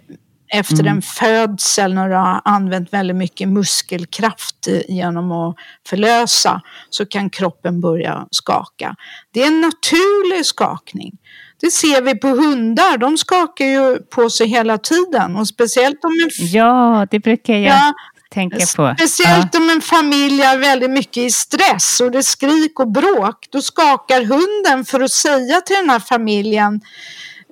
[0.54, 5.56] efter en födsel när du har använt väldigt mycket muskelkraft genom att
[5.90, 8.96] förlösa så kan kroppen börja skaka.
[9.34, 11.18] Det är en naturlig skakning.
[11.62, 16.12] Det ser vi på hundar, de skakar ju på sig hela tiden och speciellt om
[16.12, 17.94] en Ja, det brukar jag Ja,
[18.30, 18.96] tänka på.
[18.98, 23.48] Speciellt om en familj är väldigt mycket i stress och det är skrik och bråk.
[23.50, 26.82] Då skakar hunden för att säga till den här familjen,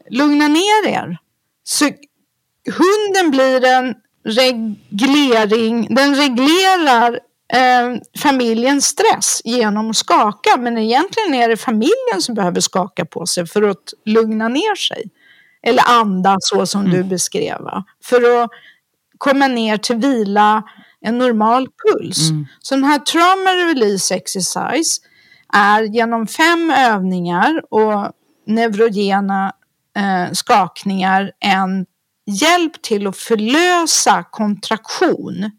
[0.10, 1.18] lugna ner er.
[1.64, 1.86] Så
[2.66, 7.20] hunden blir en reglering, den reglerar
[7.54, 10.58] eh, familjens stress genom att skaka.
[10.58, 15.04] Men egentligen är det familjen som behöver skaka på sig för att lugna ner sig.
[15.68, 17.62] Eller anda så som du beskrev.
[18.04, 18.50] För att
[19.18, 20.64] komma ner till vila,
[21.02, 22.30] en normal puls.
[22.60, 25.02] Så den här trauma release exercise
[25.54, 28.12] är genom fem övningar och
[28.48, 29.54] neurogena
[29.96, 31.86] eh, skakningar en
[32.26, 35.52] hjälp till att förlösa kontraktion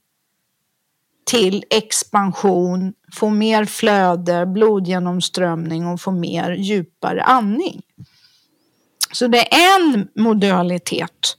[1.27, 7.83] till expansion, få mer flöde, blodgenomströmning och få mer djupare andning.
[9.13, 11.37] Så det är en modalitet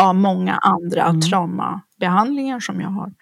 [0.00, 3.12] av många andra traumabehandlingar som jag har.